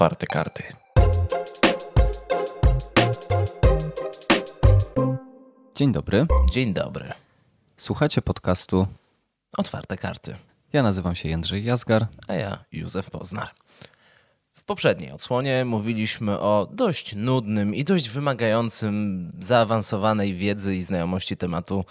Otwarte 0.00 0.26
karty. 0.26 0.62
Dzień 5.74 5.92
dobry. 5.92 6.26
Dzień 6.50 6.74
dobry. 6.74 7.12
Słuchacie 7.76 8.22
podcastu. 8.22 8.86
Otwarte 9.56 9.96
karty. 9.96 10.36
Ja 10.72 10.82
nazywam 10.82 11.14
się 11.14 11.28
Jędrzej 11.28 11.64
Jazgar. 11.64 12.06
A 12.28 12.34
ja 12.34 12.64
Józef 12.72 13.10
Poznar. 13.10 13.50
Poprzedniej 14.70 15.12
odsłonie 15.12 15.64
mówiliśmy 15.64 16.40
o 16.40 16.68
dość 16.72 17.14
nudnym 17.14 17.74
i 17.74 17.84
dość 17.84 18.08
wymagającym 18.08 19.32
zaawansowanej 19.40 20.34
wiedzy 20.34 20.76
i 20.76 20.82
znajomości 20.82 21.36
tematu 21.36 21.84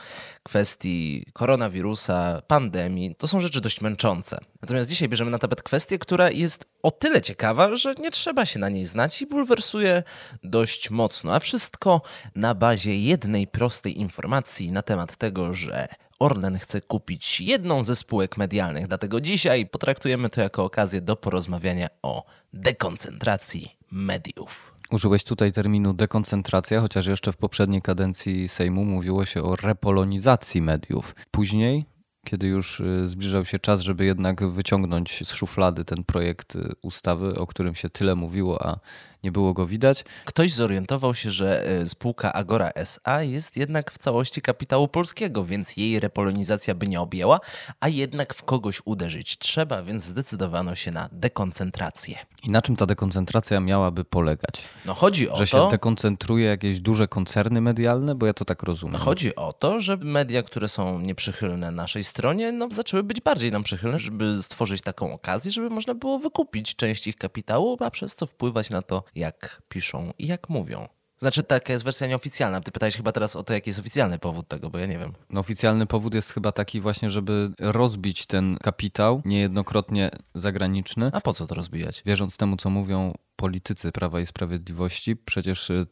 kwestii 0.44 1.26
koronawirusa, 1.34 2.42
pandemii. 2.48 3.16
To 3.16 3.28
są 3.28 3.40
rzeczy 3.40 3.62
dość 3.62 3.82
męczące. 3.82 4.40
Natomiast 4.62 4.90
dzisiaj 4.90 5.10
bierzemy 5.10 5.32
na 5.32 5.40
tapet 5.40 5.64
kwestię, 5.64 6.00
która 6.00 6.32
jest 6.32 6.66
o 6.84 6.92
tyle 6.92 7.22
ciekawa, 7.22 7.76
że 7.76 7.96
nie 7.96 8.12
trzeba 8.12 8.46
się 8.46 8.60
na 8.60 8.70
niej 8.70 8.86
znać 8.86 9.22
i 9.22 9.28
bulwersuje 9.28 10.04
dość 10.44 10.90
mocno. 10.90 11.36
A 11.36 11.40
wszystko 11.40 12.02
na 12.36 12.56
bazie 12.56 13.00
jednej 13.00 13.48
prostej 13.48 14.00
informacji 14.00 14.72
na 14.72 14.82
temat 14.82 15.16
tego, 15.16 15.54
że 15.54 15.88
Orlen 16.20 16.60
chce 16.60 16.82
kupić 16.82 17.42
jedną 17.42 17.84
ze 17.84 17.96
spółek 17.96 18.38
medialnych. 18.38 18.88
Dlatego 18.88 19.22
dzisiaj 19.22 19.66
potraktujemy 19.66 20.30
to 20.30 20.42
jako 20.42 20.64
okazję 20.64 21.02
do 21.02 21.16
porozmawiania 21.16 21.88
o 22.02 22.26
dekoncentracji 22.54 23.78
mediów. 23.92 24.76
Użyłeś 24.92 25.24
tutaj 25.24 25.52
terminu 25.52 25.94
dekoncentracja, 25.94 26.82
chociaż 26.82 27.08
jeszcze 27.08 27.32
w 27.32 27.38
poprzedniej 27.38 27.82
kadencji 27.82 28.48
Sejmu 28.48 28.86
mówiło 28.86 29.26
się 29.26 29.44
o 29.44 29.56
repolonizacji 29.56 30.62
mediów. 30.62 31.16
Później 31.32 31.86
kiedy 32.24 32.48
już 32.48 32.80
y, 32.80 33.08
zbliżał 33.08 33.46
się 33.46 33.60
czas, 33.60 33.82
żeby 33.82 34.06
jednak 34.06 34.50
wyciągnąć 34.50 35.28
z 35.28 35.34
szuflady 35.34 35.86
ten 35.86 36.04
projekt 36.04 36.56
y, 36.56 36.72
ustawy, 36.82 37.36
o 37.36 37.48
którym 37.48 37.76
się 37.76 37.90
tyle 37.90 38.16
mówiło, 38.16 38.68
a 38.68 38.80
nie 39.24 39.32
było 39.32 39.54
go 39.54 39.68
widać. 39.68 40.06
Ktoś 40.26 40.54
zorientował 40.54 41.16
się, 41.16 41.32
że 41.32 41.66
e, 41.68 41.86
spółka 41.86 42.34
Agora 42.34 42.72
SA 42.76 43.24
jest 43.24 43.58
jednak 43.58 43.92
w 43.92 43.98
całości 43.98 44.42
kapitału 44.42 44.88
polskiego, 44.88 45.46
więc 45.46 45.78
jej 45.78 46.00
repolonizacja 46.00 46.76
by 46.76 46.88
nie 46.88 47.02
objęła, 47.02 47.40
a 47.80 47.88
jednak 47.88 48.34
w 48.34 48.44
kogoś 48.44 48.82
uderzyć 48.86 49.38
trzeba, 49.38 49.84
więc 49.84 50.04
zdecydowano 50.04 50.76
się 50.76 50.92
na 50.92 51.10
dekoncentrację. 51.12 52.18
I 52.44 52.50
na 52.50 52.62
czym 52.62 52.76
ta 52.76 52.86
dekoncentracja 52.86 53.60
miałaby 53.60 54.04
polegać? 54.04 54.62
No 54.86 54.94
chodzi 54.94 55.30
o 55.30 55.36
że 55.36 55.48
to... 55.48 55.66
się 55.66 55.72
dekoncentruje 55.72 56.46
jakieś 56.46 56.80
duże 56.80 57.08
koncerny 57.08 57.62
medialne, 57.62 58.16
bo 58.16 58.26
ja 58.26 58.34
to 58.34 58.46
tak 58.46 58.64
rozumiem. 58.64 58.94
No 58.94 59.00
chodzi 59.00 59.36
o 59.36 59.54
to, 59.54 59.80
że 59.80 59.98
media, 59.98 60.44
które 60.44 60.68
są 60.68 61.00
nieprzychylne 61.00 61.72
naszej 61.72 62.04
stronie, 62.04 62.52
no 62.52 62.68
zaczęły 62.72 63.04
być 63.04 63.22
bardziej 63.22 63.52
nam 63.52 63.64
przychylne, 63.64 64.00
żeby 64.00 64.44
stworzyć 64.44 64.82
taką 64.82 65.14
okazję, 65.14 65.52
żeby 65.52 65.70
można 65.70 65.94
było 65.94 66.20
wykupić 66.20 66.76
część 66.76 67.08
ich 67.08 67.18
kapitału, 67.18 67.78
a 67.80 67.92
przez 67.92 68.16
to 68.16 68.28
wpływać 68.28 68.70
na 68.70 68.82
to, 68.82 69.04
jak 69.16 69.62
piszą 69.70 70.12
i 70.18 70.28
jak 70.28 70.50
mówią. 70.50 70.88
Znaczy, 71.20 71.44
taka 71.44 71.74
jest 71.74 71.86
wersja 71.86 72.08
nieoficjalna. 72.08 72.62
Ty 72.62 72.72
pytałeś 72.72 72.96
chyba 72.98 73.12
teraz 73.12 73.36
o 73.36 73.44
to, 73.44 73.54
jaki 73.54 73.70
jest 73.70 73.80
oficjalny 73.80 74.20
powód 74.20 74.48
tego, 74.48 74.70
bo 74.70 74.78
ja 74.78 74.86
nie 74.86 74.98
wiem. 74.98 75.14
No, 75.30 75.40
oficjalny 75.40 75.86
powód 75.86 76.14
jest 76.14 76.34
chyba 76.34 76.52
taki 76.52 76.82
właśnie, 76.82 77.10
żeby 77.10 77.52
rozbić 77.60 78.26
ten 78.26 78.58
kapitał, 78.58 79.22
niejednokrotnie 79.26 80.10
zagraniczny. 80.36 81.10
A 81.14 81.22
po 81.22 81.34
co 81.34 81.48
to 81.48 81.56
rozbijać? 81.56 82.04
Wierząc 82.06 82.38
temu, 82.38 82.58
co 82.58 82.70
mówią 82.70 83.14
politycy 83.36 83.92
Prawa 83.92 84.20
i 84.20 84.26
Sprawiedliwości, 84.26 85.16
przecież 85.16 85.70
y, 85.70 85.88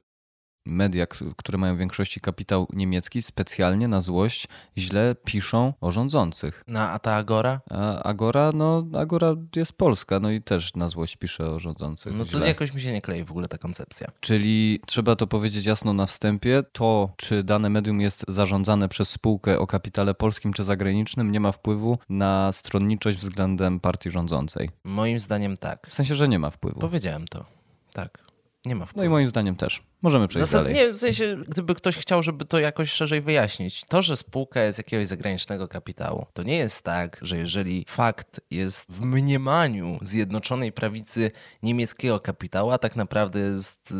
media, 0.67 1.05
które 1.37 1.57
mają 1.57 1.75
w 1.75 1.79
większości 1.79 2.19
kapitał 2.21 2.67
niemiecki, 2.73 3.21
specjalnie 3.21 3.87
na 3.87 4.01
złość 4.01 4.47
źle 4.77 5.15
piszą 5.25 5.73
o 5.81 5.91
rządzących. 5.91 6.63
No, 6.67 6.79
a 6.79 6.99
ta 6.99 7.15
Agora? 7.15 7.61
A 7.69 8.03
Agora, 8.03 8.51
no 8.53 8.87
Agora 8.97 9.35
jest 9.55 9.73
polska, 9.73 10.19
no 10.19 10.31
i 10.31 10.41
też 10.41 10.75
na 10.75 10.89
złość 10.89 11.17
pisze 11.17 11.51
o 11.51 11.59
rządzących. 11.59 12.13
No 12.13 12.25
to 12.25 12.31
źle. 12.31 12.47
jakoś 12.47 12.73
mi 12.73 12.81
się 12.81 12.93
nie 12.93 13.01
klei 13.01 13.23
w 13.23 13.31
ogóle 13.31 13.47
ta 13.47 13.57
koncepcja. 13.57 14.07
Czyli 14.19 14.79
trzeba 14.85 15.15
to 15.15 15.27
powiedzieć 15.27 15.65
jasno 15.65 15.93
na 15.93 16.05
wstępie, 16.05 16.63
to 16.71 17.09
czy 17.17 17.43
dane 17.43 17.69
medium 17.69 18.01
jest 18.01 18.25
zarządzane 18.27 18.89
przez 18.89 19.09
spółkę 19.09 19.59
o 19.59 19.67
kapitale 19.67 20.13
polskim 20.13 20.53
czy 20.53 20.63
zagranicznym 20.63 21.31
nie 21.31 21.39
ma 21.39 21.51
wpływu 21.51 21.99
na 22.09 22.51
stronniczość 22.51 23.17
względem 23.17 23.79
partii 23.79 24.11
rządzącej. 24.11 24.69
Moim 24.83 25.19
zdaniem 25.19 25.57
tak. 25.57 25.87
W 25.89 25.93
sensie, 25.93 26.15
że 26.15 26.27
nie 26.27 26.39
ma 26.39 26.49
wpływu. 26.49 26.79
Powiedziałem 26.79 27.27
to. 27.27 27.45
Tak. 27.93 28.27
Nie 28.65 28.75
ma 28.75 28.85
wpływu. 28.85 28.99
No 28.99 29.05
i 29.05 29.09
moim 29.09 29.29
zdaniem 29.29 29.55
też. 29.55 29.83
Możemy 30.01 30.27
przejść 30.27 30.49
Zasad, 30.49 30.63
dalej. 30.63 30.75
Nie, 30.75 30.93
w 30.93 30.97
sensie, 30.97 31.37
gdyby 31.47 31.75
ktoś 31.75 31.97
chciał, 31.97 32.23
żeby 32.23 32.45
to 32.45 32.59
jakoś 32.59 32.91
szerzej 32.91 33.21
wyjaśnić, 33.21 33.83
to, 33.87 34.01
że 34.01 34.17
spółka 34.17 34.61
jest 34.61 34.77
jakiegoś 34.77 35.07
zagranicznego 35.07 35.67
kapitału, 35.67 36.25
to 36.33 36.43
nie 36.43 36.57
jest 36.57 36.81
tak, 36.81 37.19
że 37.21 37.37
jeżeli 37.37 37.85
fakt 37.89 38.41
jest 38.51 38.85
w 38.89 39.01
mniemaniu 39.01 39.99
Zjednoczonej 40.01 40.71
Prawicy 40.71 41.31
niemieckiego 41.63 42.19
kapitału, 42.19 42.71
a 42.71 42.77
tak 42.77 42.95
naprawdę 42.95 43.39
jest, 43.39 43.93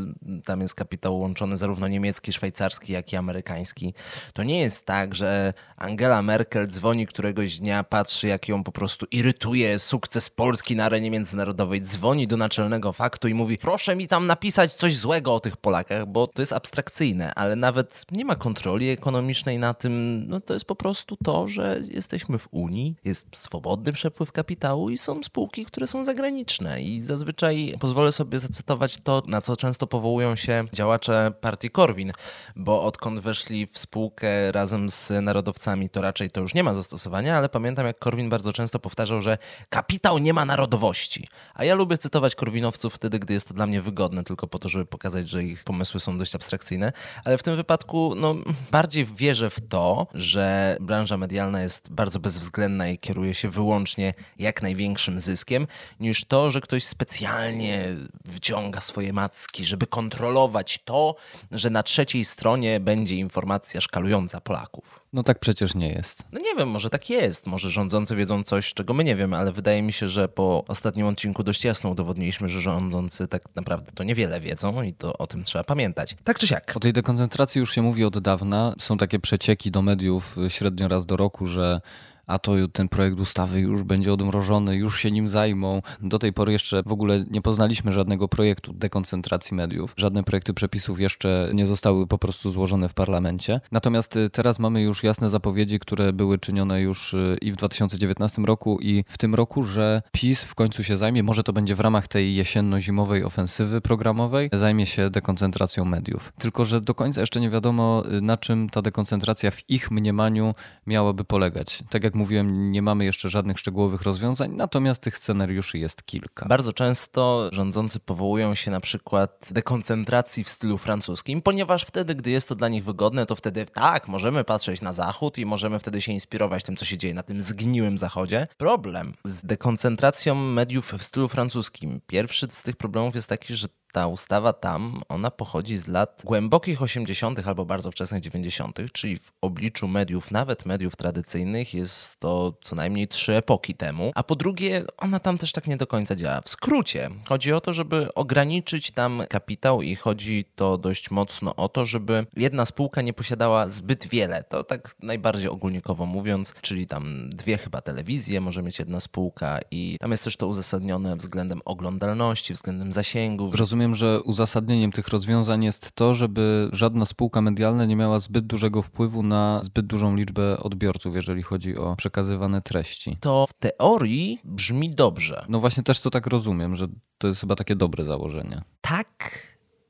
tam 0.45 0.61
jest 0.61 0.75
kapitał 0.75 1.19
łączony 1.19 1.57
zarówno 1.57 1.87
niemiecki, 1.87 2.33
szwajcarski, 2.33 2.93
jak 2.93 3.13
i 3.13 3.15
amerykański, 3.15 3.93
to 4.33 4.43
nie 4.43 4.61
jest 4.61 4.85
tak, 4.85 5.15
że 5.15 5.53
Angela 5.77 6.21
Merkel 6.21 6.67
dzwoni 6.67 7.07
któregoś 7.07 7.59
dnia, 7.59 7.83
patrzy, 7.83 8.27
jak 8.27 8.47
ją 8.47 8.63
po 8.63 8.71
prostu 8.71 9.05
irytuje 9.11 9.79
sukces 9.79 10.29
Polski 10.29 10.75
na 10.75 10.85
arenie 10.85 11.11
międzynarodowej, 11.11 11.81
dzwoni 11.81 12.27
do 12.27 12.37
naczelnego 12.37 12.93
faktu 12.93 13.27
i 13.27 13.33
mówi, 13.33 13.57
proszę 13.57 13.95
mi 13.95 14.07
tam 14.07 14.27
napisać 14.27 14.73
coś 14.73 14.97
złego 14.97 15.35
o 15.35 15.39
tych 15.39 15.57
Polakach 15.57 15.86
bo 16.07 16.27
to 16.27 16.41
jest 16.41 16.53
abstrakcyjne, 16.53 17.33
ale 17.33 17.55
nawet 17.55 18.05
nie 18.11 18.25
ma 18.25 18.35
kontroli 18.35 18.89
ekonomicznej 18.89 19.59
na 19.59 19.73
tym. 19.73 20.23
No 20.27 20.41
to 20.41 20.53
jest 20.53 20.65
po 20.65 20.75
prostu 20.75 21.17
to, 21.23 21.47
że 21.47 21.81
jesteśmy 21.91 22.37
w 22.37 22.47
Unii, 22.51 22.95
jest 23.05 23.27
swobodny 23.35 23.93
przepływ 23.93 24.31
kapitału 24.31 24.89
i 24.89 24.97
są 24.97 25.23
spółki, 25.23 25.65
które 25.65 25.87
są 25.87 26.03
zagraniczne. 26.03 26.81
I 26.81 27.01
zazwyczaj 27.01 27.75
pozwolę 27.79 28.11
sobie 28.11 28.39
zacytować 28.39 28.97
to, 29.03 29.23
na 29.27 29.41
co 29.41 29.55
często 29.55 29.87
powołują 29.87 30.35
się 30.35 30.65
działacze 30.73 31.31
partii 31.41 31.69
Korwin, 31.69 32.11
bo 32.55 32.83
odkąd 32.83 33.19
weszli 33.19 33.67
w 33.67 33.77
spółkę 33.77 34.51
razem 34.51 34.91
z 34.91 35.11
narodowcami, 35.21 35.89
to 35.89 36.01
raczej 36.01 36.29
to 36.29 36.41
już 36.41 36.53
nie 36.53 36.63
ma 36.63 36.73
zastosowania, 36.73 37.37
ale 37.37 37.49
pamiętam, 37.49 37.85
jak 37.85 37.99
Korwin 37.99 38.29
bardzo 38.29 38.53
często 38.53 38.79
powtarzał, 38.79 39.21
że 39.21 39.37
kapitał 39.69 40.17
nie 40.17 40.33
ma 40.33 40.45
narodowości. 40.45 41.27
A 41.53 41.63
ja 41.63 41.75
lubię 41.75 41.97
cytować 41.97 42.35
Korwinowców 42.35 42.93
wtedy, 42.93 43.19
gdy 43.19 43.33
jest 43.33 43.47
to 43.47 43.53
dla 43.53 43.67
mnie 43.67 43.81
wygodne, 43.81 44.23
tylko 44.23 44.47
po 44.47 44.59
to, 44.59 44.69
żeby 44.69 44.85
pokazać, 44.85 45.29
że 45.29 45.43
ich 45.43 45.63
pomysły 45.63 45.76
są 45.85 46.17
dość 46.17 46.35
abstrakcyjne, 46.35 46.91
ale 47.25 47.37
w 47.37 47.43
tym 47.43 47.55
wypadku 47.55 48.13
no, 48.15 48.35
bardziej 48.71 49.05
wierzę 49.05 49.49
w 49.49 49.67
to, 49.69 50.07
że 50.13 50.77
branża 50.81 51.17
medialna 51.17 51.61
jest 51.61 51.91
bardzo 51.91 52.19
bezwzględna 52.19 52.87
i 52.87 52.97
kieruje 52.97 53.33
się 53.33 53.49
wyłącznie 53.49 54.13
jak 54.39 54.61
największym 54.61 55.19
zyskiem, 55.19 55.67
niż 55.99 56.25
to, 56.25 56.51
że 56.51 56.61
ktoś 56.61 56.83
specjalnie 56.83 57.85
wyciąga 58.25 58.79
swoje 58.79 59.13
macki, 59.13 59.65
żeby 59.65 59.87
kontrolować 59.87 60.79
to, 60.85 61.15
że 61.51 61.69
na 61.69 61.83
trzeciej 61.83 62.25
stronie 62.25 62.79
będzie 62.79 63.15
informacja 63.15 63.81
szkalująca 63.81 64.41
Polaków. 64.41 65.07
No 65.13 65.23
tak 65.23 65.39
przecież 65.39 65.75
nie 65.75 65.89
jest. 65.89 66.23
No 66.31 66.39
nie 66.39 66.55
wiem, 66.55 66.69
może 66.69 66.89
tak 66.89 67.09
jest. 67.09 67.47
Może 67.47 67.69
rządzący 67.69 68.15
wiedzą 68.15 68.43
coś, 68.43 68.73
czego 68.73 68.93
my 68.93 69.03
nie 69.03 69.15
wiemy, 69.15 69.37
ale 69.37 69.51
wydaje 69.51 69.81
mi 69.81 69.93
się, 69.93 70.07
że 70.07 70.27
po 70.27 70.63
ostatnim 70.67 71.07
odcinku 71.07 71.43
dość 71.43 71.63
jasno 71.63 71.89
udowodniliśmy, 71.89 72.49
że 72.49 72.61
rządzący 72.61 73.27
tak 73.27 73.55
naprawdę 73.55 73.91
to 73.91 74.03
niewiele 74.03 74.39
wiedzą 74.39 74.81
i 74.81 74.93
to 74.93 75.17
o 75.17 75.27
tym 75.27 75.43
trzeba 75.43 75.63
pamiętać. 75.67 76.15
Tak 76.23 76.39
czy 76.39 76.47
siak. 76.47 76.73
O 76.75 76.79
tej 76.79 76.93
dekoncentracji 76.93 77.59
już 77.59 77.75
się 77.75 77.81
mówi 77.81 78.05
od 78.05 78.19
dawna. 78.19 78.75
Są 78.79 78.97
takie 78.97 79.19
przecieki 79.19 79.71
do 79.71 79.81
mediów 79.81 80.35
średnio 80.47 80.87
raz 80.87 81.05
do 81.05 81.17
roku, 81.17 81.45
że 81.45 81.81
a 82.27 82.39
to 82.39 82.51
ten 82.73 82.89
projekt 82.89 83.19
ustawy 83.19 83.59
już 83.59 83.83
będzie 83.83 84.13
odmrożony, 84.13 84.75
już 84.75 84.99
się 84.99 85.11
nim 85.11 85.27
zajmą. 85.27 85.81
Do 86.01 86.19
tej 86.19 86.33
pory 86.33 86.51
jeszcze 86.51 86.83
w 86.85 86.91
ogóle 86.91 87.25
nie 87.29 87.41
poznaliśmy 87.41 87.91
żadnego 87.91 88.27
projektu 88.27 88.73
dekoncentracji 88.73 89.55
mediów. 89.55 89.93
Żadne 89.97 90.23
projekty 90.23 90.53
przepisów 90.53 90.99
jeszcze 90.99 91.51
nie 91.53 91.67
zostały 91.67 92.07
po 92.07 92.17
prostu 92.17 92.51
złożone 92.51 92.89
w 92.89 92.93
parlamencie. 92.93 93.61
Natomiast 93.71 94.15
y, 94.15 94.29
teraz 94.29 94.59
mamy 94.59 94.81
już 94.81 95.03
jasne 95.03 95.29
zapowiedzi, 95.29 95.79
które 95.79 96.13
były 96.13 96.37
czynione 96.39 96.81
już 96.81 97.13
y, 97.13 97.37
i 97.41 97.51
w 97.51 97.55
2019 97.55 98.41
roku, 98.41 98.79
i 98.81 99.03
w 99.07 99.17
tym 99.17 99.35
roku, 99.35 99.63
że 99.63 100.01
PiS 100.11 100.41
w 100.41 100.55
końcu 100.55 100.83
się 100.83 100.97
zajmie, 100.97 101.23
może 101.23 101.43
to 101.43 101.53
będzie 101.53 101.75
w 101.75 101.79
ramach 101.79 102.07
tej 102.07 102.35
jesienno-zimowej 102.35 103.23
ofensywy 103.23 103.81
programowej, 103.81 104.49
zajmie 104.53 104.85
się 104.85 105.09
dekoncentracją 105.09 105.85
mediów. 105.85 106.33
Tylko, 106.37 106.65
że 106.65 106.81
do 106.81 106.95
końca 106.95 107.21
jeszcze 107.21 107.39
nie 107.39 107.49
wiadomo, 107.49 108.03
y, 108.17 108.21
na 108.21 108.37
czym 108.37 108.69
ta 108.69 108.81
dekoncentracja 108.81 109.51
w 109.51 109.69
ich 109.69 109.91
mniemaniu 109.91 110.55
miałaby 110.87 111.23
polegać. 111.23 111.83
Tak 111.89 112.03
jak 112.03 112.15
mówiłem, 112.17 112.71
nie 112.71 112.81
mamy 112.81 113.05
jeszcze 113.05 113.29
żadnych 113.29 113.59
szczegółowych 113.59 114.01
rozwiązań, 114.01 114.51
natomiast 114.55 115.01
tych 115.01 115.17
scenariuszy 115.17 115.77
jest 115.77 116.03
kilka. 116.03 116.45
Bardzo 116.45 116.73
często 116.73 117.49
rządzący 117.51 117.99
powołują 117.99 118.55
się 118.55 118.71
na 118.71 118.79
przykład 118.79 119.49
dekoncentracji 119.51 120.43
w 120.43 120.49
stylu 120.49 120.77
francuskim, 120.77 121.41
ponieważ 121.41 121.83
wtedy, 121.83 122.15
gdy 122.15 122.31
jest 122.31 122.49
to 122.49 122.55
dla 122.55 122.67
nich 122.67 122.83
wygodne, 122.83 123.25
to 123.25 123.35
wtedy 123.35 123.65
tak, 123.65 124.07
możemy 124.07 124.43
patrzeć 124.43 124.81
na 124.81 124.93
zachód 124.93 125.37
i 125.37 125.45
możemy 125.45 125.79
wtedy 125.79 126.01
się 126.01 126.11
inspirować 126.11 126.63
tym, 126.63 126.75
co 126.75 126.85
się 126.85 126.97
dzieje 126.97 127.13
na 127.13 127.23
tym 127.23 127.41
zgniłym 127.41 127.97
zachodzie. 127.97 128.47
Problem 128.57 129.13
z 129.23 129.45
dekoncentracją 129.45 130.35
mediów 130.35 130.93
w 130.97 131.03
stylu 131.03 131.27
francuskim. 131.27 132.01
Pierwszy 132.07 132.47
z 132.51 132.63
tych 132.63 132.75
problemów 132.75 133.15
jest 133.15 133.27
taki, 133.27 133.55
że 133.55 133.67
ta 133.97 134.07
ustawa 134.07 134.53
tam, 134.53 135.01
ona 135.09 135.31
pochodzi 135.31 135.77
z 135.77 135.87
lat 135.87 136.21
głębokich 136.25 136.81
80. 136.81 137.47
albo 137.47 137.65
bardzo 137.65 137.91
wczesnych 137.91 138.21
90., 138.21 138.79
czyli 138.93 139.17
w 139.17 139.31
obliczu 139.41 139.87
mediów, 139.87 140.31
nawet 140.31 140.65
mediów 140.65 140.95
tradycyjnych, 140.95 141.73
jest 141.73 142.19
to 142.19 142.53
co 142.61 142.75
najmniej 142.75 143.07
trzy 143.07 143.35
epoki 143.35 143.73
temu. 143.73 144.11
A 144.15 144.23
po 144.23 144.35
drugie, 144.35 144.83
ona 144.97 145.19
tam 145.19 145.37
też 145.37 145.51
tak 145.51 145.67
nie 145.67 145.77
do 145.77 145.87
końca 145.87 146.15
działa. 146.15 146.41
W 146.41 146.49
skrócie, 146.49 147.09
chodzi 147.27 147.53
o 147.53 147.61
to, 147.61 147.73
żeby 147.73 148.13
ograniczyć 148.13 148.91
tam 148.91 149.23
kapitał 149.29 149.81
i 149.81 149.95
chodzi 149.95 150.45
to 150.55 150.77
dość 150.77 151.11
mocno 151.11 151.55
o 151.55 151.69
to, 151.69 151.85
żeby 151.85 152.25
jedna 152.35 152.65
spółka 152.65 153.01
nie 153.01 153.13
posiadała 153.13 153.69
zbyt 153.69 154.07
wiele. 154.07 154.43
To 154.43 154.63
tak 154.63 154.95
najbardziej 155.03 155.49
ogólnikowo 155.49 156.05
mówiąc, 156.05 156.53
czyli 156.61 156.87
tam 156.87 157.29
dwie 157.29 157.57
chyba 157.57 157.81
telewizje 157.81 158.41
może 158.41 158.63
mieć 158.63 158.79
jedna 158.79 158.99
spółka 158.99 159.59
i 159.71 159.97
tam 159.99 160.11
jest 160.11 160.23
też 160.23 160.37
to 160.37 160.47
uzasadnione 160.47 161.15
względem 161.15 161.61
oglądalności, 161.65 162.53
względem 162.53 162.93
zasięgów. 162.93 163.55
Rozumiem, 163.55 163.86
że 163.95 164.21
uzasadnieniem 164.21 164.91
tych 164.91 165.07
rozwiązań 165.07 165.63
jest 165.63 165.91
to, 165.91 166.15
żeby 166.15 166.69
żadna 166.71 167.05
spółka 167.05 167.41
medialna 167.41 167.85
nie 167.85 167.95
miała 167.95 168.19
zbyt 168.19 168.47
dużego 168.47 168.81
wpływu 168.81 169.23
na 169.23 169.59
zbyt 169.63 169.85
dużą 169.85 170.15
liczbę 170.15 170.59
odbiorców, 170.59 171.15
jeżeli 171.15 171.43
chodzi 171.43 171.77
o 171.77 171.95
przekazywane 171.95 172.61
treści. 172.61 173.17
To 173.19 173.47
w 173.49 173.53
teorii 173.53 174.39
brzmi 174.43 174.89
dobrze. 174.89 175.45
No 175.49 175.59
właśnie 175.59 175.83
też 175.83 175.99
to 175.99 176.09
tak 176.09 176.27
rozumiem, 176.27 176.75
że 176.75 176.87
to 177.17 177.27
jest 177.27 177.41
chyba 177.41 177.55
takie 177.55 177.75
dobre 177.75 178.05
założenie. 178.05 178.61
Tak, 178.81 179.41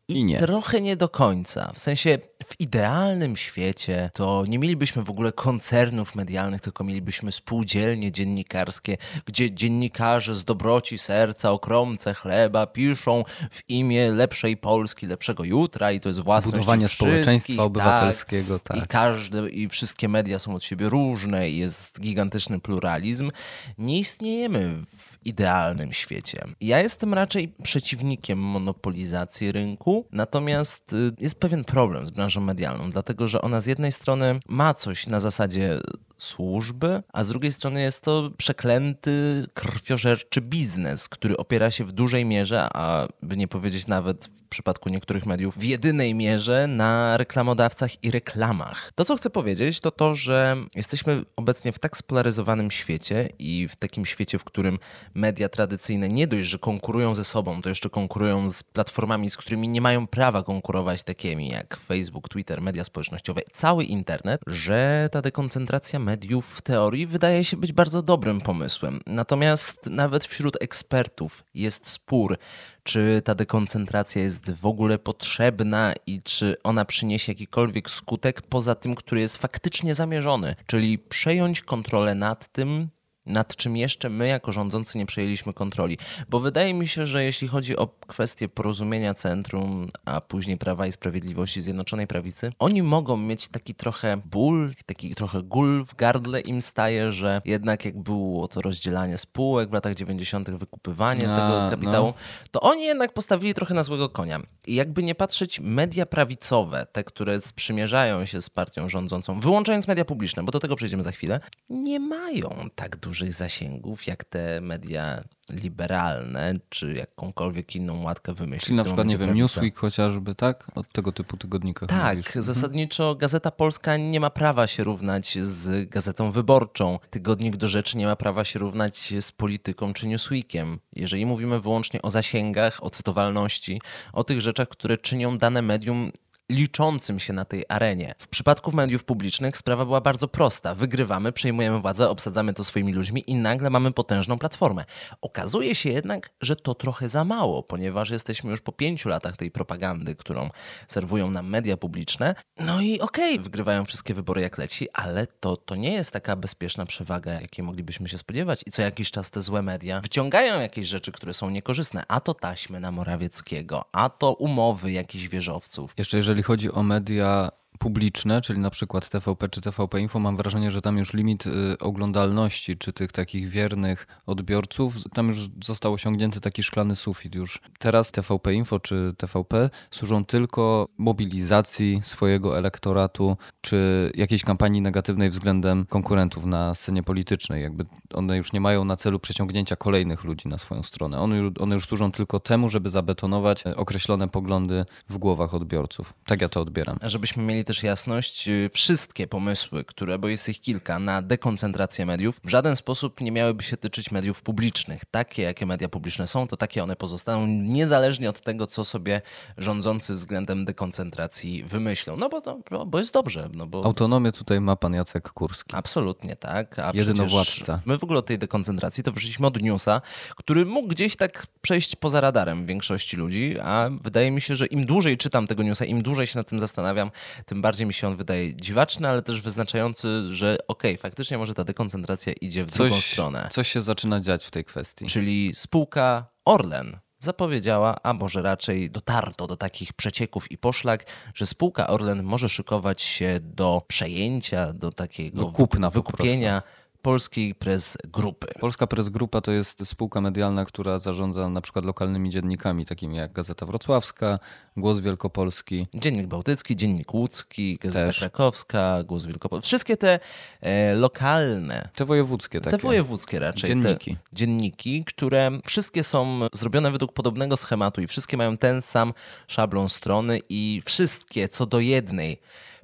i, 0.08 0.14
I 0.14 0.24
nie. 0.24 0.40
trochę 0.40 0.82
nie 0.82 0.96
do 0.96 1.10
końca. 1.10 1.72
W 1.76 1.80
sensie 1.80 2.20
w 2.46 2.60
idealnym 2.60 3.38
świecie 3.38 4.10
to 4.14 4.44
nie 4.48 4.60
mielibyśmy 4.60 5.04
w 5.04 5.10
ogóle 5.10 5.32
koncernów 5.32 6.16
medialnych, 6.16 6.62
tylko 6.62 6.84
mielibyśmy 6.84 7.32
spółdzielnie 7.32 8.12
dziennikarskie, 8.12 8.98
gdzie 9.26 9.52
dziennikarze 9.52 10.34
z 10.34 10.44
dobroci 10.44 10.98
serca, 10.98 11.52
okromce 11.52 12.14
chleba 12.14 12.68
piszą 12.68 13.24
w 13.52 13.70
imię 13.70 14.12
lepszej 14.12 14.58
Polski, 14.58 15.08
lepszego 15.08 15.44
jutra 15.44 15.92
i 15.92 16.00
to 16.00 16.10
jest 16.10 16.20
własność 16.20 16.58
Budowanie 16.58 16.88
społeczeństwa 16.90 17.64
obywatelskiego, 17.64 18.60
tak. 18.60 18.78
tak. 18.78 18.86
I 18.86 18.88
każde, 18.88 19.50
i 19.50 19.70
wszystkie 19.70 20.08
media 20.08 20.40
są 20.40 20.56
od 20.56 20.64
siebie 20.64 20.90
różne 20.90 21.50
i 21.50 21.58
jest 21.58 22.02
gigantyczny 22.02 22.60
pluralizm. 22.60 23.32
Nie 23.78 24.00
istniejemy 24.00 24.78
w 24.98 25.17
idealnym 25.28 25.94
świecie. 25.94 26.44
Ja 26.62 26.82
jestem 26.82 27.14
raczej 27.14 27.54
przeciwnikiem 27.64 28.40
monopolizacji 28.40 29.52
rynku, 29.52 30.06
natomiast 30.12 30.94
y, 30.94 31.12
jest 31.20 31.36
pewien 31.36 31.64
problem 31.64 32.06
z 32.06 32.10
branżą 32.10 32.42
medialną, 32.42 32.90
dlatego 32.90 33.28
że 33.28 33.42
ona 33.42 33.62
z 33.62 33.66
jednej 33.66 33.92
strony 33.92 34.40
ma 34.48 34.74
coś 34.74 35.08
na 35.08 35.20
zasadzie 35.20 35.80
służby, 36.18 37.04
a 37.14 37.24
z 37.24 37.30
drugiej 37.30 37.52
strony 37.52 37.82
jest 37.82 38.04
to 38.04 38.32
przeklęty, 38.38 39.46
krwiożerczy 39.54 40.42
biznes, 40.42 41.10
który 41.10 41.38
opiera 41.38 41.72
się 41.72 41.86
w 41.86 41.92
dużej 41.92 42.26
mierze, 42.26 42.68
a 42.74 43.08
by 43.22 43.38
nie 43.38 43.48
powiedzieć 43.48 43.88
nawet 43.88 44.30
w 44.48 44.50
przypadku 44.50 44.90
niektórych 44.90 45.26
mediów, 45.26 45.58
w 45.58 45.64
jedynej 45.64 46.16
mierze 46.16 46.68
na 46.68 47.18
reklamodawcach 47.18 48.04
i 48.04 48.12
reklamach. 48.12 48.92
To, 48.96 49.06
co 49.06 49.16
chcę 49.16 49.30
powiedzieć, 49.30 49.80
to 49.80 49.92
to, 49.92 50.16
że 50.16 50.56
jesteśmy 50.76 51.24
obecnie 51.36 51.72
w 51.72 51.80
tak 51.80 51.98
spolaryzowanym 51.98 52.72
świecie 52.72 53.30
i 53.40 53.68
w 53.68 53.76
takim 53.76 54.06
świecie, 54.06 54.40
w 54.40 54.44
którym 54.44 54.80
media 55.14 55.50
tradycyjne 55.50 56.10
nie 56.10 56.28
dość, 56.28 56.50
że 56.50 56.60
konkurują 56.60 57.16
ze 57.16 57.24
sobą, 57.24 57.62
to 57.62 57.70
jeszcze 57.70 57.90
konkurują 57.90 58.50
z 58.50 58.64
platformami, 58.64 59.30
z 59.30 59.38
którymi 59.38 59.68
nie 59.68 59.82
mają 59.82 60.08
prawa 60.08 60.44
konkurować, 60.44 61.04
takimi 61.04 61.50
jak 61.50 61.80
Facebook, 61.88 62.30
Twitter, 62.30 62.62
media 62.62 62.84
społecznościowe, 62.84 63.42
cały 63.54 63.84
internet, 63.84 64.42
że 64.48 65.10
ta 65.12 65.22
dekoncentracja 65.22 66.00
mediów 66.08 66.46
w 66.56 66.62
teorii 66.62 67.08
wydaje 67.08 67.44
się 67.44 67.58
być 67.58 67.74
bardzo 67.74 68.02
dobrym 68.02 68.42
pomysłem. 68.42 69.00
Natomiast 69.06 69.86
nawet 69.86 70.26
wśród 70.26 70.58
ekspertów 70.62 71.44
jest 71.54 71.90
spór, 71.90 72.38
czy 72.84 73.22
ta 73.26 73.36
dekoncentracja 73.36 74.22
jest 74.22 74.52
w 74.52 74.66
ogóle 74.66 75.00
potrzebna 75.00 75.94
i 76.06 76.22
czy 76.24 76.56
ona 76.64 76.86
przyniesie 76.86 77.32
jakikolwiek 77.32 77.90
skutek 77.90 78.42
poza 78.42 78.76
tym, 78.76 78.96
który 78.96 79.22
jest 79.22 79.38
faktycznie 79.38 79.96
zamierzony, 79.96 80.56
czyli 80.66 81.00
przejąć 81.00 81.62
kontrolę 81.62 82.16
nad 82.16 82.48
tym, 82.48 82.90
nad 83.28 83.56
czym 83.56 83.78
jeszcze 83.78 84.10
my 84.10 84.28
jako 84.28 84.52
rządzący 84.52 84.98
nie 84.98 85.06
przejęliśmy 85.06 85.54
kontroli. 85.54 85.98
Bo 86.30 86.40
wydaje 86.40 86.74
mi 86.74 86.88
się, 86.88 87.06
że 87.06 87.24
jeśli 87.24 87.48
chodzi 87.48 87.78
o 87.78 87.88
kwestię 87.88 88.50
porozumienia 88.50 89.14
centrum, 89.14 89.88
a 90.06 90.22
później 90.22 90.58
Prawa 90.58 90.88
i 90.88 90.92
Sprawiedliwości 90.92 91.62
Zjednoczonej 91.62 92.08
Prawicy, 92.08 92.52
oni 92.60 92.84
mogą 92.84 93.18
mieć 93.18 93.48
taki 93.48 93.76
trochę 93.76 94.18
ból, 94.26 94.74
taki 94.86 95.16
trochę 95.16 95.44
gól 95.44 95.86
w 95.86 95.96
gardle 95.96 96.42
im 96.42 96.62
staje, 96.62 97.12
że 97.12 97.42
jednak 97.46 97.86
jak 97.86 98.00
było 98.00 98.48
to 98.48 98.62
rozdzielanie 98.62 99.18
spółek 99.18 99.70
w 99.70 99.74
latach 99.74 99.96
90., 99.96 100.50
wykupywanie 100.50 101.30
A, 101.32 101.36
tego 101.36 101.64
no. 101.64 101.70
kapitału, 101.70 102.14
to 102.52 102.62
oni 102.62 102.84
jednak 102.84 103.14
postawili 103.14 103.54
trochę 103.54 103.74
na 103.74 103.84
złego 103.84 104.10
konia. 104.10 104.40
I 104.68 104.76
jakby 104.76 105.04
nie 105.04 105.16
patrzeć, 105.16 105.60
media 105.60 106.06
prawicowe, 106.06 106.88
te, 106.92 107.04
które 107.04 107.42
sprzymierzają 107.42 108.26
się 108.26 108.42
z 108.42 108.50
partią 108.50 108.90
rządzącą, 108.90 109.40
wyłączając 109.40 109.88
media 109.88 110.06
publiczne, 110.06 110.44
bo 110.44 110.52
do 110.52 110.60
tego 110.60 110.76
przejdziemy 110.76 111.04
za 111.04 111.12
chwilę, 111.12 111.40
nie 111.70 112.00
mają 112.00 112.50
tak 112.76 112.98
dużych 113.18 113.34
zasięgów 113.34 114.08
jak 114.08 114.24
te 114.24 114.62
media 114.62 115.24
liberalne, 115.50 116.54
czy 116.70 116.94
jakąkolwiek 116.94 117.76
inną 117.76 118.04
łatkę 118.04 118.34
wymyślić. 118.34 118.66
Czyli 118.66 118.78
na 118.78 118.84
przykład, 118.84 119.08
nie 119.08 119.18
wiem, 119.18 119.28
prawica. 119.28 119.42
Newsweek 119.42 119.78
chociażby, 119.78 120.36
tak? 120.36 120.68
Od 120.76 120.92
tego 120.92 121.12
typu 121.12 121.38
tygodnikach 121.38 121.90
Tak, 121.90 122.16
mówisz. 122.16 122.28
Mhm. 122.28 122.44
zasadniczo 122.44 123.16
Gazeta 123.16 123.52
Polska 123.52 123.98
nie 123.98 124.20
ma 124.20 124.30
prawa 124.30 124.68
się 124.68 124.84
równać 124.84 125.38
z 125.40 125.90
Gazetą 125.90 126.32
Wyborczą. 126.32 127.00
Tygodnik 127.10 127.58
do 127.58 127.68
rzeczy 127.68 127.98
nie 127.98 128.06
ma 128.06 128.16
prawa 128.16 128.44
się 128.44 128.60
równać 128.60 129.14
z 129.20 129.32
Polityką 129.32 129.94
czy 129.94 130.08
Newsweekiem. 130.08 130.80
Jeżeli 130.94 131.26
mówimy 131.26 131.60
wyłącznie 131.60 132.02
o 132.02 132.10
zasięgach, 132.10 132.84
o 132.84 132.90
cytowalności, 132.90 133.82
o 134.14 134.24
tych 134.24 134.42
rzeczach, 134.42 134.68
które 134.68 134.98
czynią 134.98 135.38
dane 135.38 135.62
medium 135.62 136.12
liczącym 136.52 137.20
się 137.20 137.34
na 137.34 137.46
tej 137.46 137.66
arenie. 137.70 138.16
W 138.18 138.28
przypadku 138.28 138.72
mediów 138.72 139.04
publicznych 139.04 139.58
sprawa 139.58 139.86
była 139.86 140.02
bardzo 140.02 140.28
prosta. 140.28 140.76
Wygrywamy, 140.76 141.32
przejmujemy 141.32 141.80
władzę, 141.80 142.10
obsadzamy 142.10 142.54
to 142.54 142.64
swoimi 142.64 142.94
ludźmi 142.94 143.24
i 143.28 143.36
nagle 143.36 143.70
mamy 143.70 143.92
potężną 143.92 144.40
platformę. 144.40 144.86
Okazuje 145.22 145.76
się 145.76 145.90
jednak, 145.90 146.30
że 146.42 146.56
to 146.56 146.76
trochę 146.76 147.10
za 147.10 147.24
mało, 147.24 147.64
ponieważ 147.64 148.10
jesteśmy 148.10 148.52
już 148.52 148.62
po 148.62 148.72
pięciu 148.72 149.10
latach 149.10 149.38
tej 149.38 149.52
propagandy, 149.52 150.16
którą 150.16 150.50
serwują 150.88 151.32
nam 151.32 151.50
media 151.50 151.78
publiczne. 151.78 152.36
No 152.60 152.82
i 152.82 153.00
okej, 153.00 153.40
wygrywają 153.40 153.86
wszystkie 153.86 154.14
wybory 154.14 154.42
jak 154.42 154.58
leci, 154.58 154.88
ale 154.94 155.28
to, 155.28 155.58
to 155.58 155.76
nie 155.76 155.94
jest 155.94 156.12
taka 156.12 156.36
bezpieczna 156.36 156.86
przewaga, 156.86 157.34
jakiej 157.42 157.66
moglibyśmy 157.66 158.10
się 158.10 158.18
spodziewać. 158.18 158.64
I 158.66 158.72
co 158.72 158.82
jakiś 158.82 159.12
czas 159.12 159.30
te 159.30 159.42
złe 159.42 159.62
media 159.62 160.02
wciągają 160.02 160.62
jakieś 160.62 160.88
rzeczy, 160.88 161.12
które 161.12 161.34
są 161.34 161.50
niekorzystne. 161.50 162.04
A 162.08 162.20
to 162.20 162.34
taśmy 162.34 162.80
na 162.80 162.92
Morawieckiego, 162.92 163.86
a 163.92 164.10
to 164.10 164.34
umowy 164.34 164.92
jakichś 164.92 165.28
wieżowców. 165.28 165.94
Jeszcze 165.98 166.18
jeżeli 166.18 166.37
chodzi 166.44 166.72
o 166.72 166.84
media 166.84 167.52
publiczne, 167.80 168.42
czyli 168.42 168.60
na 168.60 168.70
przykład 168.70 169.10
TVP 169.10 169.50
czy 169.50 169.62
TVP 169.62 170.00
Info, 170.00 170.20
mam 170.20 170.38
wrażenie, 170.38 170.72
że 170.72 170.82
tam 170.82 170.98
już 170.98 171.14
limit 171.14 171.48
y, 171.48 171.52
oglądalności, 171.80 172.78
czy 172.78 172.94
tych 172.94 173.12
takich 173.12 173.50
wiernych 173.50 174.08
odbiorców, 174.26 174.96
tam 175.14 175.28
już 175.28 175.38
został 175.64 175.94
osiągnięty 175.94 176.42
taki 176.42 176.64
szklany 176.64 176.96
sufit 176.96 177.36
już. 177.36 177.62
Teraz 177.80 178.12
TVP 178.12 178.54
Info 178.54 178.80
czy 178.80 179.14
TVP 179.18 179.70
służą 179.92 180.26
tylko 180.26 180.88
mobilizacji 180.98 182.00
swojego 182.04 182.58
elektoratu, 182.58 183.38
czy 183.62 184.12
jakiejś 184.16 184.44
kampanii 184.44 184.82
negatywnej 184.82 185.30
względem 185.30 185.86
konkurentów 185.86 186.46
na 186.46 186.76
scenie 186.76 187.04
politycznej. 187.04 187.64
Jakby 187.64 187.86
one 188.14 188.38
już 188.38 188.54
nie 188.54 188.62
mają 188.62 188.86
na 188.86 188.96
celu 188.96 189.20
przeciągnięcia 189.20 189.76
kolejnych 189.76 190.24
ludzi 190.24 190.50
na 190.50 190.58
swoją 190.58 190.84
stronę. 190.84 191.20
One, 191.20 191.52
one 191.60 191.76
już 191.76 191.86
służą 191.86 192.12
tylko 192.12 192.40
temu, 192.40 192.70
żeby 192.70 192.90
zabetonować 192.90 193.68
e, 193.68 193.76
określone 193.76 194.28
poglądy 194.28 194.86
w 195.10 195.18
głowach 195.18 195.54
odbiorców. 195.54 196.14
Tak 196.26 196.42
ja 196.42 196.50
to 196.50 196.62
odbieram. 196.62 196.98
Żebyśmy 197.04 197.44
mieli 197.44 197.64
też 197.68 197.84
jasność, 197.84 198.48
y, 198.48 198.70
wszystkie 198.74 199.28
pomysły, 199.28 199.84
które, 199.84 200.20
bo 200.20 200.28
jest 200.28 200.50
ich 200.50 200.62
kilka, 200.62 201.00
na 201.00 201.22
dekoncentrację 201.22 202.06
mediów, 202.06 202.40
w 202.44 202.50
żaden 202.50 202.76
sposób 202.76 203.22
nie 203.22 203.32
miałyby 203.32 203.64
się 203.64 203.78
tyczyć 203.78 204.12
mediów 204.12 204.42
publicznych. 204.42 205.06
Takie, 205.06 205.42
jakie 205.42 205.66
media 205.66 205.90
publiczne 205.90 206.28
są, 206.28 206.48
to 206.48 206.58
takie 206.58 206.84
one 206.84 206.96
pozostaną, 206.96 207.48
niezależnie 207.48 208.30
od 208.30 208.42
tego, 208.42 208.68
co 208.68 208.86
sobie 208.86 209.22
rządzący 209.58 210.14
względem 210.14 210.66
dekoncentracji 210.66 211.64
wymyślą. 211.64 212.18
No 212.18 212.30
bo, 212.30 212.42
to, 212.42 212.60
bo- 212.86 213.00
jest 213.00 213.14
dobrze. 213.14 213.50
No 213.54 213.68
bo... 213.68 213.86
Autonomię 213.86 214.32
tutaj 214.32 214.62
ma 214.62 214.76
pan 214.76 214.94
Jacek 214.94 215.30
Kurski. 215.30 215.76
Absolutnie 215.76 216.36
tak. 216.36 216.80
A 216.80 216.92
Jedynowładca. 216.94 217.82
My 217.86 217.98
w 217.98 218.04
ogóle 218.04 218.20
od 218.20 218.26
tej 218.26 218.38
dekoncentracji 218.38 219.04
to 219.04 219.12
wyszliśmy 219.12 219.48
od 219.48 219.62
newsa, 219.62 220.02
który 220.36 220.66
mógł 220.66 220.88
gdzieś 220.88 221.16
tak 221.16 221.48
przejść 221.62 221.96
poza 221.96 222.22
radarem 222.22 222.66
większości 222.66 223.18
ludzi, 223.18 223.56
a 223.60 223.90
wydaje 224.02 224.32
mi 224.32 224.42
się, 224.42 224.56
że 224.56 224.66
im 224.66 224.86
dłużej 224.86 225.18
czytam 225.18 225.48
tego 225.48 225.64
newsa, 225.64 225.86
im 225.86 226.02
dłużej 226.02 226.28
się 226.28 226.38
nad 226.38 226.48
tym 226.50 226.60
zastanawiam, 226.60 227.12
tym 227.46 227.57
bardziej 227.62 227.88
mi 227.88 227.94
się 227.94 228.08
on 228.08 228.16
wydaje 228.16 228.56
dziwaczny, 228.56 229.10
ale 229.10 229.22
też 229.22 229.42
wyznaczający, 229.42 230.36
że 230.36 230.58
okej, 230.68 230.98
faktycznie 230.98 231.38
może 231.38 231.54
ta 231.54 231.64
dekoncentracja 231.64 232.34
idzie 232.34 232.66
w 232.66 232.72
drugą 232.72 232.96
Coś, 232.96 233.12
stronę. 233.12 233.48
coś 233.52 233.72
się 233.72 233.82
zaczyna 233.82 234.20
dziać 234.20 234.46
w 234.46 234.52
tej 234.52 234.66
kwestii. 234.66 235.06
Czyli 235.06 235.52
spółka 235.56 236.26
Orlen 236.46 236.98
zapowiedziała, 237.20 237.96
a 238.04 238.14
może 238.14 238.42
raczej 238.42 238.92
dotarto 238.92 239.48
do 239.48 239.58
takich 239.58 239.94
przecieków 239.94 240.52
i 240.52 240.58
poszlak, 240.58 241.06
że 241.34 241.46
spółka 241.46 241.88
Orlen 241.88 242.24
może 242.24 242.50
szykować 242.50 243.02
się 243.02 243.40
do 243.42 243.82
przejęcia, 243.88 244.74
do 244.74 244.92
takiego 244.92 245.42
Do 245.42 245.52
kupna 245.52 245.90
wykupienia 245.90 246.62
Polskiej 247.08 247.56
Press 247.56 247.98
Grupy? 248.04 248.48
Polska 248.60 248.88
Press 248.88 249.10
Grupa 249.10 249.42
to 249.42 249.52
jest 249.52 249.88
spółka 249.88 250.22
medialna, 250.22 250.66
która 250.66 251.00
zarządza 251.00 251.50
na 251.50 251.62
przykład 251.62 251.86
lokalnymi 251.86 252.30
dziennikami, 252.30 252.86
takimi 252.86 253.18
jak 253.18 253.32
Gazeta 253.34 253.66
Wrocławska, 253.66 254.40
Głos 254.78 255.00
Wielkopolski. 255.00 255.88
Dziennik 255.94 256.28
Bałtycki, 256.28 256.76
Dziennik 256.76 257.14
Łódzki, 257.14 257.78
Gazeta 257.82 258.06
Też. 258.08 258.20
Krakowska, 258.20 259.04
Głos 259.04 259.26
Wielkopolski. 259.26 259.68
Wszystkie 259.68 259.98
te 259.98 260.20
e, 260.62 260.94
lokalne, 260.94 261.90
Te 261.96 262.06
wojewódzkie 262.06 262.62
takie. 262.62 262.78
te 262.78 262.84
wojewódzkie 262.84 263.40
raczej. 263.40 263.70
Dzienniki. 263.70 264.16
Te 264.16 264.22
dzienniki, 264.34 265.06
które 265.06 265.52
wszystkie 265.66 266.04
są 266.04 266.40
zrobione 266.54 266.92
według 266.92 267.14
podobnego 267.14 267.58
schematu 267.58 268.02
i 268.02 268.08
wszystkie 268.08 268.38
mają 268.38 268.58
ten 268.58 268.82
sam 268.82 269.14
szablon 269.48 269.90
strony 269.90 270.40
i 270.50 270.82
wszystkie 270.86 271.50
co 271.50 271.66
do 271.66 271.80
jednej 271.80 272.40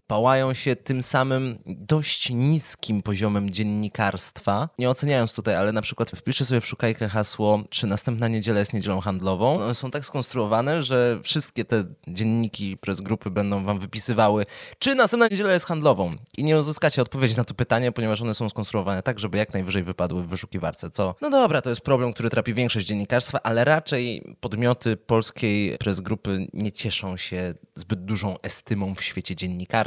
pałają 0.08 0.54
się 0.54 0.76
tym 0.76 1.02
samym 1.02 1.58
dość 1.66 2.30
niskim 2.30 3.02
poziomem 3.02 3.50
dziennikarstwa. 3.50 4.70
Nie 4.80 4.90
oceniając 4.90 5.34
tutaj, 5.34 5.56
ale 5.56 5.72
na 5.72 5.82
przykład 5.82 6.12
wpiszę 6.12 6.46
sobie 6.46 6.62
w 6.62 6.68
szukajkę 6.68 7.10
hasło, 7.10 7.64
czy 7.70 7.88
następna 7.88 8.28
niedziela 8.28 8.60
jest 8.60 8.74
niedzielą 8.74 9.00
handlową. 9.02 9.60
One 9.60 9.76
są 9.76 9.92
tak 9.92 10.06
skonstruowane, 10.06 10.82
że 10.82 11.20
wszystkie 11.24 11.66
te 11.66 11.84
dzienniki 12.08 12.78
przez 12.78 13.02
grupy 13.02 13.32
będą 13.32 13.64
wam 13.64 13.80
wypisywały, 13.80 14.46
czy 14.80 14.96
następna 14.96 15.28
niedziela 15.32 15.54
jest 15.54 15.66
handlową. 15.66 16.16
I 16.38 16.44
nie 16.44 16.60
uzyskacie 16.60 17.02
odpowiedzi 17.02 17.38
na 17.38 17.44
to 17.44 17.54
pytanie, 17.54 17.92
ponieważ 17.92 18.22
one 18.22 18.34
są 18.34 18.50
skonstruowane 18.50 19.04
tak, 19.04 19.20
żeby 19.20 19.38
jak 19.38 19.54
najwyżej 19.54 19.84
wypadły 19.84 20.24
w 20.24 20.28
wyszukiwarce. 20.28 20.90
Co, 20.90 21.16
no 21.22 21.30
dobra, 21.30 21.62
to 21.62 21.70
jest 21.70 21.82
problem, 21.82 22.14
który 22.14 22.30
trapi 22.30 22.54
większość 22.54 22.88
dziennikarstwa, 22.88 23.40
ale 23.44 23.66
raczej 23.66 24.36
podmioty 24.40 24.98
polskiej 24.98 25.78
press 25.78 26.00
grupy 26.00 26.48
nie 26.54 26.72
cieszą 26.72 27.18
się 27.18 27.54
zbyt 27.76 28.06
dużą 28.06 28.42
estymą 28.42 28.96
w 28.96 29.04
świecie 29.04 29.36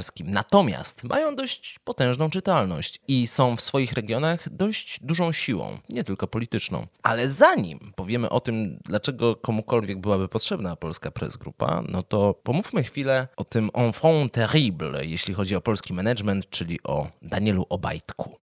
dziennikarskim. 0.07 0.31
Natomiast 0.31 1.05
mają 1.05 1.37
dość 1.37 1.79
potężną 1.85 2.31
czytalność 2.31 3.01
i 3.09 3.27
są 3.27 3.57
w 3.57 3.61
swoich 3.61 3.93
regionach 3.93 4.49
dość 4.49 5.01
dużą 5.03 5.33
siłą, 5.33 5.79
nie 5.89 6.05
tylko 6.05 6.27
polityczną. 6.27 6.87
Ale 7.03 7.29
zanim 7.29 7.93
powiemy 7.97 8.29
o 8.29 8.41
tym, 8.41 8.79
dlaczego 8.85 9.37
komukolwiek 9.37 10.01
byłaby 10.01 10.29
potrzebna 10.29 10.77
polska 10.77 11.11
press 11.11 11.37
grupa, 11.37 11.83
no 11.89 12.03
to 12.03 12.35
pomówmy 12.35 12.83
chwilę 12.83 13.29
o 13.37 13.45
tym 13.45 13.71
enfant 13.75 14.33
terrible, 14.33 15.07
jeśli 15.07 15.35
chodzi 15.35 15.57
o 15.57 15.61
polski 15.61 15.93
management, 15.93 16.51
czyli 16.51 16.79
o 16.85 17.09
Danielu 17.23 17.67
Obajtku. 17.69 18.37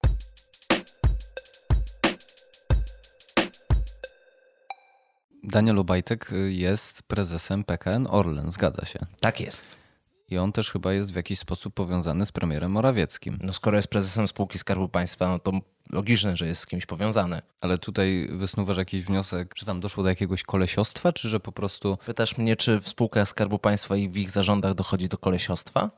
Daniel 5.46 5.80
Obajtek 5.80 6.32
jest 6.48 7.04
prezesem 7.04 7.64
PKN 7.64 8.08
Orlen, 8.10 8.52
zgadza 8.52 8.86
się. 8.86 9.00
Tak 9.22 9.40
jest. 9.40 9.84
I 10.30 10.38
on 10.38 10.52
też 10.52 10.72
chyba 10.72 10.94
jest 10.94 11.14
w 11.14 11.16
jakiś 11.16 11.40
sposób 11.40 11.74
powiązany 11.74 12.26
z 12.26 12.32
premierem 12.32 12.72
Morawieckim. 12.72 13.40
No 13.42 13.54
skoro 13.54 13.78
jest 13.78 13.88
prezesem 13.88 14.28
spółki 14.28 14.60
Skarbu 14.60 14.90
Państwa, 14.90 15.28
no 15.28 15.40
to 15.40 15.52
logiczne, 15.90 16.38
że 16.38 16.48
jest 16.48 16.62
z 16.62 16.66
kimś 16.66 16.86
powiązany. 16.86 17.42
Ale 17.62 17.78
tutaj 17.78 18.30
wysnuwasz 18.32 18.78
jakiś 18.78 19.06
wniosek, 19.06 19.54
czy 19.54 19.66
tam 19.66 19.80
doszło 19.80 20.04
do 20.04 20.10
jakiegoś 20.10 20.44
kolesiostwa, 20.44 21.14
czy 21.14 21.30
że 21.30 21.40
po 21.40 21.52
prostu 21.52 21.98
Pytasz 22.06 22.38
mnie, 22.38 22.56
czy 22.56 22.80
w 22.80 22.90
spółkach 22.90 23.28
Skarbu 23.28 23.60
Państwa 23.60 23.96
i 23.96 24.10
w 24.10 24.18
ich 24.18 24.32
zarządach 24.32 24.74
dochodzi 24.74 25.10
do 25.10 25.18
kolesiostwa? 25.18 25.90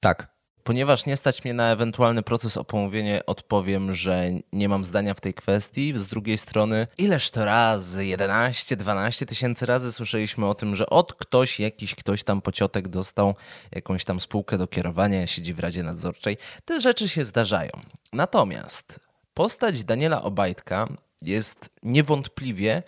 tak, 0.00 0.34
Ponieważ 0.64 1.06
nie 1.06 1.16
stać 1.16 1.44
mnie 1.44 1.54
na 1.54 1.72
ewentualny 1.72 2.22
proces 2.22 2.56
o 2.56 2.64
pomówienie, 2.64 3.26
odpowiem, 3.26 3.94
że 3.94 4.30
nie 4.52 4.68
mam 4.68 4.84
zdania 4.84 5.14
w 5.14 5.20
tej 5.20 5.34
kwestii. 5.34 5.92
Z 5.96 6.06
drugiej 6.06 6.38
strony, 6.38 6.86
ileż 6.98 7.30
to 7.30 7.44
razy, 7.44 8.06
11, 8.06 8.76
12 8.76 9.26
tysięcy 9.26 9.66
razy 9.66 9.92
słyszeliśmy 9.92 10.46
o 10.46 10.54
tym, 10.54 10.76
że 10.76 10.90
od 10.90 11.14
ktoś, 11.14 11.60
jakiś 11.60 11.94
ktoś 11.94 12.22
tam 12.22 12.42
pociotek 12.42 12.88
dostał 12.88 13.34
jakąś 13.72 14.04
tam 14.04 14.20
spółkę 14.20 14.58
do 14.58 14.66
kierowania, 14.66 15.26
siedzi 15.26 15.54
w 15.54 15.58
Radzie 15.58 15.82
Nadzorczej. 15.82 16.36
Te 16.64 16.80
rzeczy 16.80 17.08
się 17.08 17.24
zdarzają. 17.24 17.70
Natomiast 18.12 19.00
postać 19.34 19.84
Daniela 19.84 20.22
Obajtka 20.22 20.88
jest 21.22 21.70
niewątpliwie 21.82 22.82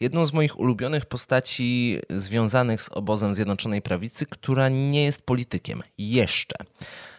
jedną 0.00 0.26
z 0.26 0.32
moich 0.32 0.60
ulubionych 0.60 1.06
postaci 1.06 1.98
związanych 2.10 2.82
z 2.82 2.88
obozem 2.88 3.34
Zjednoczonej 3.34 3.82
Prawicy, 3.82 4.26
która 4.26 4.68
nie 4.68 5.04
jest 5.04 5.22
politykiem. 5.22 5.82
Jeszcze. 5.98 6.56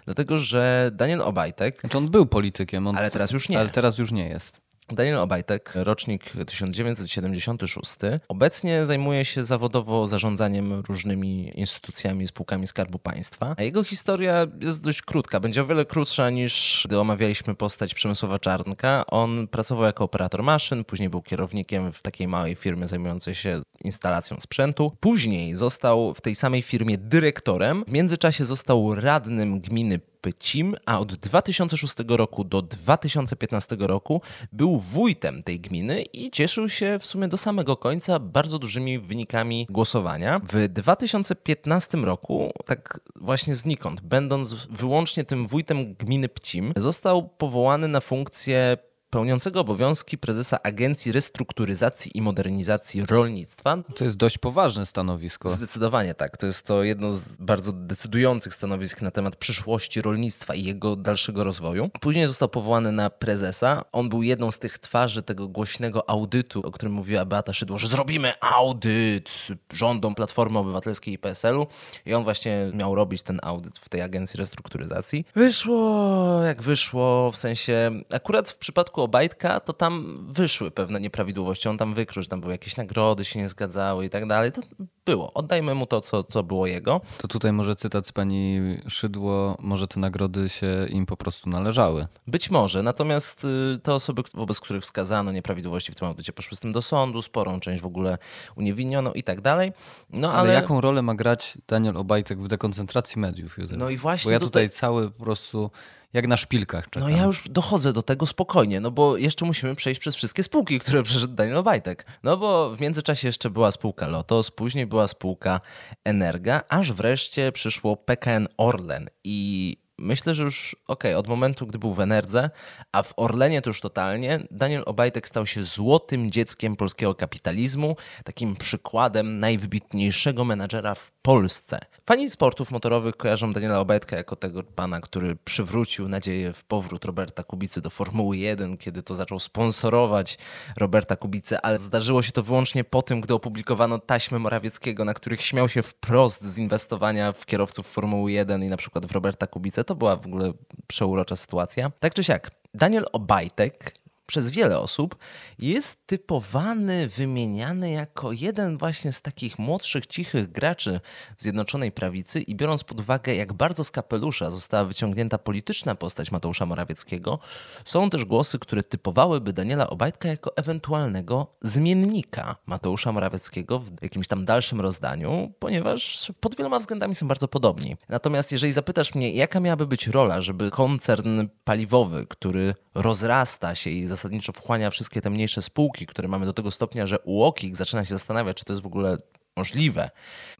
Dlatego, 0.05 0.37
że 0.37 0.91
Daniel 0.93 1.21
Obajtek, 1.21 1.81
to 1.89 1.97
on 1.97 2.09
był 2.09 2.25
politykiem. 2.25 2.87
On, 2.87 2.97
ale 2.97 3.11
teraz 3.11 3.31
już 3.31 3.49
nie. 3.49 3.59
Ale 3.59 3.69
teraz 3.69 3.97
już 3.97 4.11
nie 4.11 4.27
jest. 4.29 4.63
Daniel 4.89 5.17
Obajtek, 5.17 5.71
rocznik 5.75 6.23
1976, 6.47 7.95
obecnie 8.27 8.85
zajmuje 8.85 9.25
się 9.25 9.43
zawodowo 9.43 10.07
zarządzaniem 10.07 10.73
różnymi 10.73 11.59
instytucjami, 11.59 12.27
spółkami 12.27 12.67
Skarbu 12.67 12.99
Państwa. 12.99 13.55
A 13.57 13.63
jego 13.63 13.83
historia 13.83 14.47
jest 14.61 14.83
dość 14.83 15.01
krótka. 15.01 15.39
Będzie 15.39 15.61
o 15.61 15.65
wiele 15.65 15.85
krótsza 15.85 16.29
niż 16.29 16.83
gdy 16.87 16.99
omawialiśmy 16.99 17.55
postać 17.55 17.93
Przemysława 17.93 18.39
Czarnka. 18.39 19.05
On 19.07 19.47
pracował 19.47 19.83
jako 19.83 20.03
operator 20.03 20.43
maszyn, 20.43 20.85
później 20.85 21.09
był 21.09 21.21
kierownikiem 21.21 21.91
w 21.91 22.01
takiej 22.01 22.27
małej 22.27 22.55
firmie 22.55 22.87
zajmującej 22.87 23.35
się 23.35 23.61
instalacją 23.83 24.37
sprzętu. 24.39 24.91
Później 24.99 25.55
został 25.55 26.13
w 26.13 26.21
tej 26.21 26.35
samej 26.35 26.61
firmie 26.61 26.97
dyrektorem. 26.97 27.83
W 27.87 27.91
międzyczasie 27.91 28.45
został 28.45 28.95
radnym 28.95 29.59
gminy 29.59 29.99
Pycim, 30.23 30.75
a 30.85 30.99
od 30.99 31.15
2006 31.15 31.93
roku 32.07 32.43
do 32.43 32.61
2015 32.61 33.75
roku 33.79 34.21
był 34.51 34.79
wójtem 34.79 35.43
tej 35.43 35.59
gminy 35.59 36.01
i 36.01 36.31
cieszył 36.31 36.69
się 36.69 36.99
w 36.99 37.05
sumie 37.05 37.27
do 37.27 37.37
samego 37.37 37.77
końca 37.77 38.19
bardzo 38.19 38.59
dużymi 38.59 38.99
wynikami 38.99 39.67
głosowania. 39.69 40.41
W 40.53 40.67
2015 40.67 41.97
roku, 41.97 42.51
tak 42.65 42.99
właśnie 43.15 43.55
znikąd, 43.55 44.01
będąc 44.01 44.53
wyłącznie 44.53 45.23
tym 45.23 45.47
wójtem 45.47 45.93
gminy 45.93 46.29
Pcim, 46.29 46.73
został 46.77 47.29
powołany 47.29 47.87
na 47.87 48.01
funkcję 48.01 48.77
pełniącego 49.13 49.59
obowiązki 49.59 50.17
prezesa 50.17 50.59
Agencji 50.63 51.11
Restrukturyzacji 51.11 52.11
i 52.17 52.21
Modernizacji 52.21 53.05
Rolnictwa. 53.05 53.77
To 53.95 54.03
jest 54.03 54.17
dość 54.17 54.37
poważne 54.37 54.85
stanowisko. 54.85 55.49
Zdecydowanie 55.49 56.13
tak. 56.13 56.37
To 56.37 56.45
jest 56.45 56.65
to 56.65 56.83
jedno 56.83 57.11
z 57.11 57.27
bardzo 57.39 57.71
decydujących 57.71 58.53
stanowisk 58.53 59.01
na 59.01 59.11
temat 59.11 59.35
przyszłości 59.35 60.01
rolnictwa 60.01 60.55
i 60.55 60.63
jego 60.63 60.95
dalszego 60.95 61.43
rozwoju. 61.43 61.89
Później 62.01 62.27
został 62.27 62.49
powołany 62.49 62.91
na 62.91 63.09
prezesa. 63.09 63.85
On 63.91 64.09
był 64.09 64.23
jedną 64.23 64.51
z 64.51 64.59
tych 64.59 64.79
twarzy 64.79 65.23
tego 65.23 65.47
głośnego 65.47 66.09
audytu, 66.09 66.61
o 66.67 66.71
którym 66.71 66.93
mówiła 66.93 67.25
Beata 67.25 67.53
Szydło, 67.53 67.77
że 67.77 67.87
zrobimy 67.87 68.33
audyt 68.41 69.29
rządom 69.73 70.15
Platformy 70.15 70.59
Obywatelskiej 70.59 71.13
i 71.13 71.17
PSL-u. 71.17 71.67
I 72.05 72.13
on 72.13 72.23
właśnie 72.23 72.71
miał 72.73 72.95
robić 72.95 73.23
ten 73.23 73.39
audyt 73.43 73.77
w 73.77 73.89
tej 73.89 74.01
Agencji 74.01 74.37
Restrukturyzacji. 74.37 75.25
Wyszło 75.35 76.41
jak 76.43 76.61
wyszło, 76.61 77.31
w 77.31 77.37
sensie 77.37 77.91
akurat 78.11 78.49
w 78.49 78.57
przypadku 78.57 79.02
Obajtka, 79.03 79.59
to 79.59 79.73
tam 79.73 80.17
wyszły 80.29 80.71
pewne 80.71 80.99
nieprawidłowości. 81.01 81.69
On 81.69 81.77
tam 81.77 81.93
wykrył, 81.93 82.23
że 82.23 82.29
tam 82.29 82.41
były 82.41 82.53
jakieś 82.53 82.77
nagrody, 82.77 83.25
się 83.25 83.39
nie 83.39 83.49
zgadzały 83.49 84.05
i 84.05 84.09
tak 84.09 84.27
dalej. 84.27 84.51
To 84.51 84.61
było. 85.05 85.33
Oddajmy 85.33 85.75
mu 85.75 85.85
to, 85.85 86.01
co, 86.01 86.23
co 86.23 86.43
było 86.43 86.67
jego. 86.67 87.01
To 87.17 87.27
tutaj 87.27 87.53
może 87.53 87.75
cytat 87.75 88.07
z 88.07 88.11
pani 88.11 88.59
Szydło, 88.87 89.57
może 89.59 89.87
te 89.87 89.99
nagrody 89.99 90.49
się 90.49 90.67
im 90.89 91.05
po 91.05 91.17
prostu 91.17 91.49
należały. 91.49 92.07
Być 92.27 92.51
może, 92.51 92.83
natomiast 92.83 93.45
y, 93.75 93.79
te 93.83 93.93
osoby, 93.93 94.21
wobec 94.33 94.59
których 94.59 94.83
wskazano 94.83 95.31
nieprawidłowości 95.31 95.91
w 95.91 95.95
tym 95.95 96.07
audycie, 96.07 96.33
poszły 96.33 96.57
z 96.57 96.59
tym 96.59 96.71
do 96.71 96.81
sądu, 96.81 97.21
sporą 97.21 97.59
część 97.59 97.81
w 97.81 97.85
ogóle 97.85 98.17
uniewinniono 98.55 99.13
i 99.13 99.23
tak 99.23 99.41
dalej. 99.41 99.71
No 100.09 100.29
Ale, 100.31 100.39
ale, 100.39 100.53
jaką 100.53 100.81
rolę 100.81 101.01
ma 101.01 101.15
grać 101.15 101.57
Daniel 101.67 101.97
Obajtek 101.97 102.39
w 102.39 102.47
dekoncentracji 102.47 103.21
mediów, 103.21 103.57
Józef? 103.57 103.77
No 103.77 103.89
i 103.89 103.97
właśnie 103.97 104.29
Bo 104.29 104.33
ja 104.33 104.39
tutaj- 104.39 104.49
tutaj 104.67 104.69
cały 104.69 105.11
po 105.11 105.23
prostu 105.23 105.71
jak 106.13 106.27
na 106.27 106.37
szpilkach 106.37 106.89
czekam. 106.89 107.09
No 107.09 107.17
ja 107.17 107.23
już 107.23 107.49
dochodzę 107.49 107.93
do 107.93 108.03
tego 108.03 108.25
spokojnie, 108.25 108.79
no 108.79 108.91
bo 108.91 109.17
jeszcze 109.17 109.45
musimy 109.45 109.75
przejść 109.75 110.01
przez 110.01 110.15
wszystkie 110.15 110.43
spółki, 110.43 110.79
które 110.79 111.03
przeszedł 111.13 111.33
Daniel 111.33 111.57
Obajtek. 111.57 112.05
No 112.23 112.37
bo 112.37 112.69
w 112.75 112.79
międzyczasie 112.79 113.27
jeszcze 113.27 113.49
była 113.49 113.71
spółka 113.71 114.07
Lotos, 114.07 114.51
później 114.51 114.85
była 114.87 115.07
spółka 115.07 115.61
Energa, 116.03 116.61
aż 116.69 116.93
wreszcie 116.93 117.51
przyszło 117.51 117.97
PKN 117.97 118.47
Orlen 118.57 119.07
i 119.23 119.77
myślę, 120.03 120.33
że 120.33 120.43
już 120.43 120.75
okej, 120.87 121.15
od 121.15 121.27
momentu, 121.27 121.67
gdy 121.67 121.79
był 121.79 121.93
w 121.93 121.99
Enerdze, 121.99 122.49
a 122.91 123.03
w 123.03 123.13
Orlenie 123.17 123.61
to 123.61 123.69
już 123.69 123.81
totalnie, 123.81 124.39
Daniel 124.51 124.83
Obajtek 124.85 125.27
stał 125.27 125.45
się 125.45 125.63
złotym 125.63 126.31
dzieckiem 126.31 126.75
polskiego 126.75 127.15
kapitalizmu, 127.15 127.95
takim 128.23 128.55
przykładem 128.55 129.39
najwybitniejszego 129.39 130.45
menadżera 130.45 130.95
w 130.95 131.11
Polsce. 131.21 131.79
Fani 132.05 132.29
sportów 132.29 132.71
motorowych 132.71 133.17
kojarzą 133.17 133.53
Daniela 133.53 133.79
Obajtka 133.79 134.17
jako 134.17 134.35
tego 134.35 134.63
pana, 134.63 135.01
który 135.01 135.35
przywrócił 135.35 136.09
nadzieję 136.09 136.53
w 136.53 136.63
powrót 136.63 137.05
Roberta 137.05 137.43
Kubicy 137.43 137.81
do 137.81 137.89
Formuły 137.89 138.37
1, 138.37 138.77
kiedy 138.77 139.03
to 139.03 139.15
zaczął 139.15 139.39
sponsorować 139.39 140.37
Roberta 140.77 141.15
Kubicę, 141.15 141.65
ale 141.65 141.77
zdarzyło 141.77 142.21
się 142.21 142.31
to 142.31 142.43
wyłącznie 142.43 142.83
po 142.83 143.01
tym, 143.01 143.21
gdy 143.21 143.33
opublikowano 143.33 143.99
taśmy 143.99 144.39
Morawieckiego, 144.39 145.05
na 145.05 145.13
których 145.13 145.45
śmiał 145.45 145.69
się 145.69 145.83
wprost 145.83 146.43
z 146.45 146.57
inwestowania 146.57 147.31
w 147.31 147.45
kierowców 147.45 147.87
Formuły 147.87 148.31
1 148.31 148.63
i 148.63 148.69
na 148.69 148.77
przykład 148.77 149.05
w 149.05 149.11
Roberta 149.11 149.47
Kubicę. 149.47 149.83
To 149.83 149.92
była 149.95 150.15
w 150.15 150.25
ogóle 150.25 150.53
przeurocza 150.87 151.35
sytuacja. 151.35 151.91
Tak 151.99 152.13
czy 152.13 152.23
siak, 152.23 152.51
Daniel 152.73 153.05
Obajtek 153.11 154.02
przez 154.25 154.49
wiele 154.49 154.79
osób, 154.79 155.15
jest 155.59 156.07
typowany, 156.07 157.07
wymieniany 157.07 157.91
jako 157.91 158.31
jeden 158.31 158.77
właśnie 158.77 159.11
z 159.11 159.21
takich 159.21 159.59
młodszych, 159.59 160.07
cichych 160.07 160.51
graczy 160.51 160.99
Zjednoczonej 161.37 161.91
Prawicy 161.91 162.41
i 162.41 162.55
biorąc 162.55 162.83
pod 162.83 162.99
uwagę, 162.99 163.35
jak 163.35 163.53
bardzo 163.53 163.83
z 163.83 163.91
kapelusza 163.91 164.51
została 164.51 164.85
wyciągnięta 164.85 165.37
polityczna 165.37 165.95
postać 165.95 166.31
Mateusza 166.31 166.65
Morawieckiego, 166.65 167.39
są 167.85 168.09
też 168.09 168.25
głosy, 168.25 168.59
które 168.59 168.83
typowałyby 168.83 169.53
Daniela 169.53 169.89
Obajtka 169.89 170.29
jako 170.29 170.57
ewentualnego 170.57 171.47
zmiennika 171.61 172.55
Mateusza 172.65 173.11
Morawieckiego 173.11 173.79
w 173.79 173.91
jakimś 174.01 174.27
tam 174.27 174.45
dalszym 174.45 174.81
rozdaniu, 174.81 175.53
ponieważ 175.59 176.31
pod 176.39 176.55
wieloma 176.55 176.79
względami 176.79 177.15
są 177.15 177.27
bardzo 177.27 177.47
podobni. 177.47 177.97
Natomiast 178.09 178.51
jeżeli 178.51 178.73
zapytasz 178.73 179.15
mnie, 179.15 179.31
jaka 179.31 179.59
miałaby 179.59 179.87
być 179.87 180.07
rola, 180.07 180.41
żeby 180.41 180.71
koncern 180.71 181.47
paliwowy, 181.63 182.25
który 182.29 182.75
rozrasta 182.95 183.75
się 183.75 183.89
i 183.89 184.05
zasadniczo 184.05 184.53
wchłania 184.53 184.89
wszystkie 184.89 185.21
te 185.21 185.29
mniejsze 185.29 185.61
spółki, 185.61 186.05
które 186.05 186.27
mamy 186.27 186.45
do 186.45 186.53
tego 186.53 186.71
stopnia, 186.71 187.07
że 187.07 187.19
UOKiK 187.19 187.75
zaczyna 187.75 188.05
się 188.05 188.09
zastanawiać, 188.09 188.57
czy 188.57 188.65
to 188.65 188.73
jest 188.73 188.83
w 188.83 188.87
ogóle 188.87 189.17
możliwe. 189.55 190.09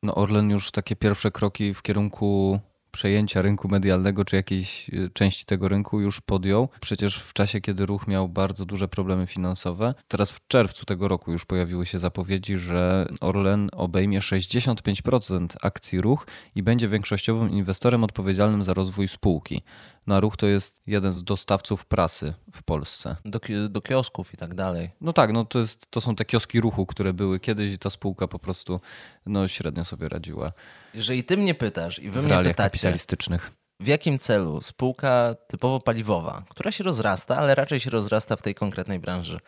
No 0.03 0.15
Orlen 0.15 0.49
już 0.49 0.71
takie 0.71 0.95
pierwsze 0.95 1.31
kroki 1.31 1.73
w 1.73 1.81
kierunku 1.81 2.59
przejęcia 2.93 3.41
rynku 3.41 3.67
medialnego 3.67 4.25
czy 4.25 4.35
jakiejś 4.35 4.89
e, 4.89 5.09
części 5.13 5.45
tego 5.45 5.67
rynku 5.67 5.99
już 5.99 6.21
podjął. 6.21 6.69
Przecież 6.81 7.15
w 7.17 7.33
czasie, 7.33 7.61
kiedy 7.61 7.85
ruch 7.85 8.07
miał 8.07 8.29
bardzo 8.29 8.65
duże 8.65 8.87
problemy 8.87 9.27
finansowe, 9.27 9.93
teraz 10.07 10.31
w 10.31 10.47
czerwcu 10.47 10.85
tego 10.85 11.07
roku 11.07 11.31
już 11.31 11.45
pojawiły 11.45 11.85
się 11.85 11.99
zapowiedzi, 11.99 12.57
że 12.57 13.07
Orlen 13.21 13.69
obejmie 13.71 14.19
65% 14.19 15.47
akcji 15.61 16.01
ruch 16.01 16.27
i 16.55 16.63
będzie 16.63 16.89
większościowym 16.89 17.49
inwestorem 17.49 18.03
odpowiedzialnym 18.03 18.63
za 18.63 18.73
rozwój 18.73 19.07
spółki. 19.07 19.61
Na 20.07 20.19
ruch 20.19 20.38
to 20.38 20.48
jest 20.48 20.81
jeden 20.88 21.12
z 21.12 21.24
dostawców 21.24 21.86
prasy 21.86 22.33
w 22.53 22.63
Polsce. 22.63 23.15
Do, 23.25 23.39
do 23.69 23.81
kiosków 23.81 24.33
i 24.33 24.38
tak 24.38 24.53
dalej. 24.53 24.89
No 25.01 25.13
tak, 25.13 25.31
no 25.33 25.45
to, 25.45 25.60
jest, 25.60 25.91
to 25.91 26.01
są 26.01 26.15
te 26.15 26.25
kioski 26.25 26.62
ruchu, 26.62 26.86
które 26.86 27.13
były 27.13 27.39
kiedyś 27.39 27.72
i 27.72 27.77
ta 27.77 27.89
spółka 27.89 28.27
po 28.27 28.39
prostu 28.39 28.79
no, 29.25 29.48
średnio 29.48 29.86
sobie 29.86 30.10
radziła. 30.10 30.51
Jeżeli 30.93 31.24
ty 31.24 31.38
mnie 31.38 31.55
pytasz 31.55 32.00
i 32.00 32.10
wy 32.10 32.22
w 32.22 32.25
mnie 32.25 32.38
pytacie, 32.38 32.53
kapitalistycznych. 32.55 33.51
w 33.79 33.88
jakim 33.88 34.19
celu 34.19 34.62
spółka 34.62 35.36
typowo 35.48 35.79
paliwowa, 35.79 36.43
która 36.50 36.72
się 36.72 36.83
rozrasta, 36.83 37.38
ale 37.38 37.55
raczej 37.55 37.79
się 37.79 37.89
rozrasta 37.89 38.36
w 38.36 38.41
tej 38.41 38.55
konkretnej 38.55 39.00
branży, 39.00 39.39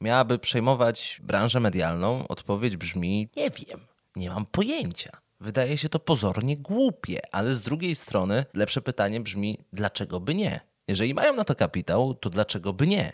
miałaby 0.00 0.38
przejmować 0.38 1.20
branżę 1.22 1.60
medialną, 1.60 2.28
odpowiedź 2.28 2.76
brzmi: 2.76 3.28
Nie 3.36 3.50
wiem, 3.50 3.80
nie 4.16 4.30
mam 4.30 4.46
pojęcia. 4.46 5.23
Wydaje 5.44 5.78
się 5.78 5.88
to 5.88 5.98
pozornie 5.98 6.56
głupie, 6.56 7.20
ale 7.32 7.54
z 7.54 7.60
drugiej 7.60 7.94
strony 7.94 8.44
lepsze 8.54 8.82
pytanie 8.82 9.20
brzmi: 9.20 9.58
dlaczego 9.72 10.20
by 10.20 10.34
nie? 10.34 10.60
Jeżeli 10.88 11.14
mają 11.14 11.34
na 11.34 11.44
to 11.44 11.54
kapitał, 11.54 12.14
to 12.14 12.30
dlaczego 12.30 12.72
by 12.72 12.86
nie? 12.86 13.12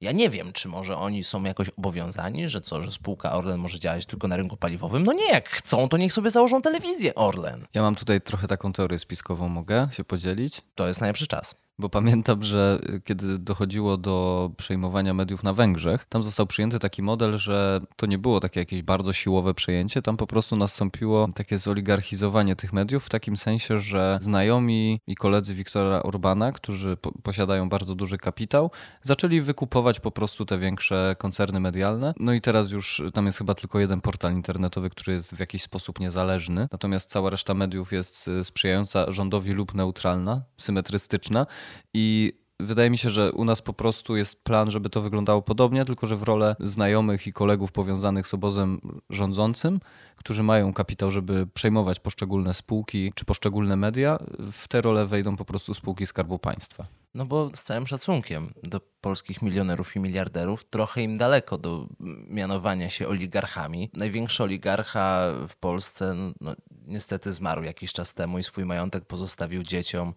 Ja 0.00 0.12
nie 0.12 0.30
wiem, 0.30 0.52
czy 0.52 0.68
może 0.68 0.96
oni 0.96 1.24
są 1.24 1.44
jakoś 1.44 1.68
obowiązani, 1.68 2.48
że 2.48 2.60
co, 2.60 2.82
że 2.82 2.90
spółka 2.90 3.32
Orlen 3.32 3.58
może 3.58 3.78
działać 3.78 4.06
tylko 4.06 4.28
na 4.28 4.36
rynku 4.36 4.56
paliwowym. 4.56 5.04
No 5.04 5.12
nie, 5.12 5.28
jak 5.28 5.48
chcą, 5.48 5.88
to 5.88 5.96
niech 5.96 6.12
sobie 6.12 6.30
założą 6.30 6.62
telewizję 6.62 7.14
Orlen. 7.14 7.66
Ja 7.74 7.82
mam 7.82 7.94
tutaj 7.94 8.20
trochę 8.20 8.48
taką 8.48 8.72
teorię 8.72 8.98
spiskową, 8.98 9.48
mogę 9.48 9.88
się 9.92 10.04
podzielić? 10.04 10.62
To 10.74 10.88
jest 10.88 11.00
najlepszy 11.00 11.26
czas. 11.26 11.54
Bo 11.78 11.88
pamiętam, 11.88 12.42
że 12.42 12.78
kiedy 13.04 13.38
dochodziło 13.38 13.96
do 13.96 14.50
przejmowania 14.56 15.14
mediów 15.14 15.42
na 15.42 15.52
Węgrzech, 15.52 16.06
tam 16.08 16.22
został 16.22 16.46
przyjęty 16.46 16.78
taki 16.78 17.02
model, 17.02 17.38
że 17.38 17.80
to 17.96 18.06
nie 18.06 18.18
było 18.18 18.40
takie 18.40 18.60
jakieś 18.60 18.82
bardzo 18.82 19.12
siłowe 19.12 19.54
przejęcie, 19.54 20.02
tam 20.02 20.16
po 20.16 20.26
prostu 20.26 20.56
nastąpiło 20.56 21.28
takie 21.34 21.58
zoligarchizowanie 21.58 22.56
tych 22.56 22.72
mediów 22.72 23.04
w 23.04 23.08
takim 23.08 23.36
sensie, 23.36 23.80
że 23.80 24.18
znajomi 24.20 25.00
i 25.06 25.14
koledzy 25.14 25.54
Wiktora 25.54 26.02
Orbana, 26.02 26.52
którzy 26.52 26.96
po 26.96 27.12
posiadają 27.12 27.68
bardzo 27.68 27.94
duży 27.94 28.18
kapitał, 28.18 28.70
zaczęli 29.02 29.40
wykupować 29.40 30.00
po 30.00 30.10
prostu 30.10 30.44
te 30.44 30.58
większe 30.58 31.16
koncerny 31.18 31.60
medialne. 31.60 32.14
No 32.20 32.32
i 32.32 32.40
teraz 32.40 32.70
już 32.70 33.02
tam 33.14 33.26
jest 33.26 33.38
chyba 33.38 33.54
tylko 33.54 33.80
jeden 33.80 34.00
portal 34.00 34.32
internetowy, 34.32 34.90
który 34.90 35.12
jest 35.12 35.34
w 35.34 35.40
jakiś 35.40 35.62
sposób 35.62 36.00
niezależny, 36.00 36.68
natomiast 36.72 37.10
cała 37.10 37.30
reszta 37.30 37.54
mediów 37.54 37.92
jest 37.92 38.30
sprzyjająca 38.42 39.12
rządowi 39.12 39.52
lub 39.52 39.74
neutralna, 39.74 40.42
symetrystyczna. 40.56 41.46
I 41.94 42.32
wydaje 42.60 42.90
mi 42.90 42.98
się, 42.98 43.10
że 43.10 43.32
u 43.32 43.44
nas 43.44 43.62
po 43.62 43.72
prostu 43.72 44.16
jest 44.16 44.44
plan, 44.44 44.70
żeby 44.70 44.90
to 44.90 45.00
wyglądało 45.00 45.42
podobnie, 45.42 45.84
tylko 45.84 46.06
że 46.06 46.16
w 46.16 46.22
rolę 46.22 46.56
znajomych 46.60 47.26
i 47.26 47.32
kolegów 47.32 47.72
powiązanych 47.72 48.26
z 48.26 48.34
obozem 48.34 48.80
rządzącym, 49.10 49.80
którzy 50.16 50.42
mają 50.42 50.72
kapitał, 50.72 51.10
żeby 51.10 51.46
przejmować 51.46 52.00
poszczególne 52.00 52.54
spółki 52.54 53.12
czy 53.14 53.24
poszczególne 53.24 53.76
media, 53.76 54.18
w 54.52 54.68
te 54.68 54.80
role 54.80 55.06
wejdą 55.06 55.36
po 55.36 55.44
prostu 55.44 55.74
spółki 55.74 56.06
Skarbu 56.06 56.38
Państwa. 56.38 56.86
No 57.14 57.24
bo 57.24 57.50
z 57.54 57.62
całym 57.62 57.86
szacunkiem 57.86 58.54
do 58.62 58.80
polskich 59.00 59.42
milionerów 59.42 59.96
i 59.96 60.00
miliarderów, 60.00 60.64
trochę 60.64 61.02
im 61.02 61.18
daleko 61.18 61.58
do 61.58 61.86
mianowania 62.30 62.90
się 62.90 63.08
oligarchami. 63.08 63.90
Największy 63.92 64.42
oligarcha 64.42 65.26
w 65.48 65.56
Polsce 65.56 66.14
no, 66.40 66.54
niestety 66.86 67.32
zmarł 67.32 67.62
jakiś 67.62 67.92
czas 67.92 68.14
temu 68.14 68.38
i 68.38 68.42
swój 68.42 68.64
majątek 68.64 69.04
pozostawił 69.04 69.62
dzieciom 69.62 70.14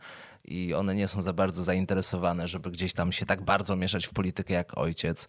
i 0.48 0.74
one 0.74 0.96
nie 0.96 1.08
są 1.08 1.22
za 1.22 1.34
bardzo 1.34 1.64
zainteresowane, 1.64 2.48
żeby 2.48 2.72
gdzieś 2.72 2.94
tam 2.94 3.12
się 3.12 3.26
tak 3.26 3.42
bardzo 3.42 3.76
mieszać 3.76 4.08
w 4.08 4.14
politykę 4.14 4.54
jak 4.54 4.78
ojciec. 4.78 5.28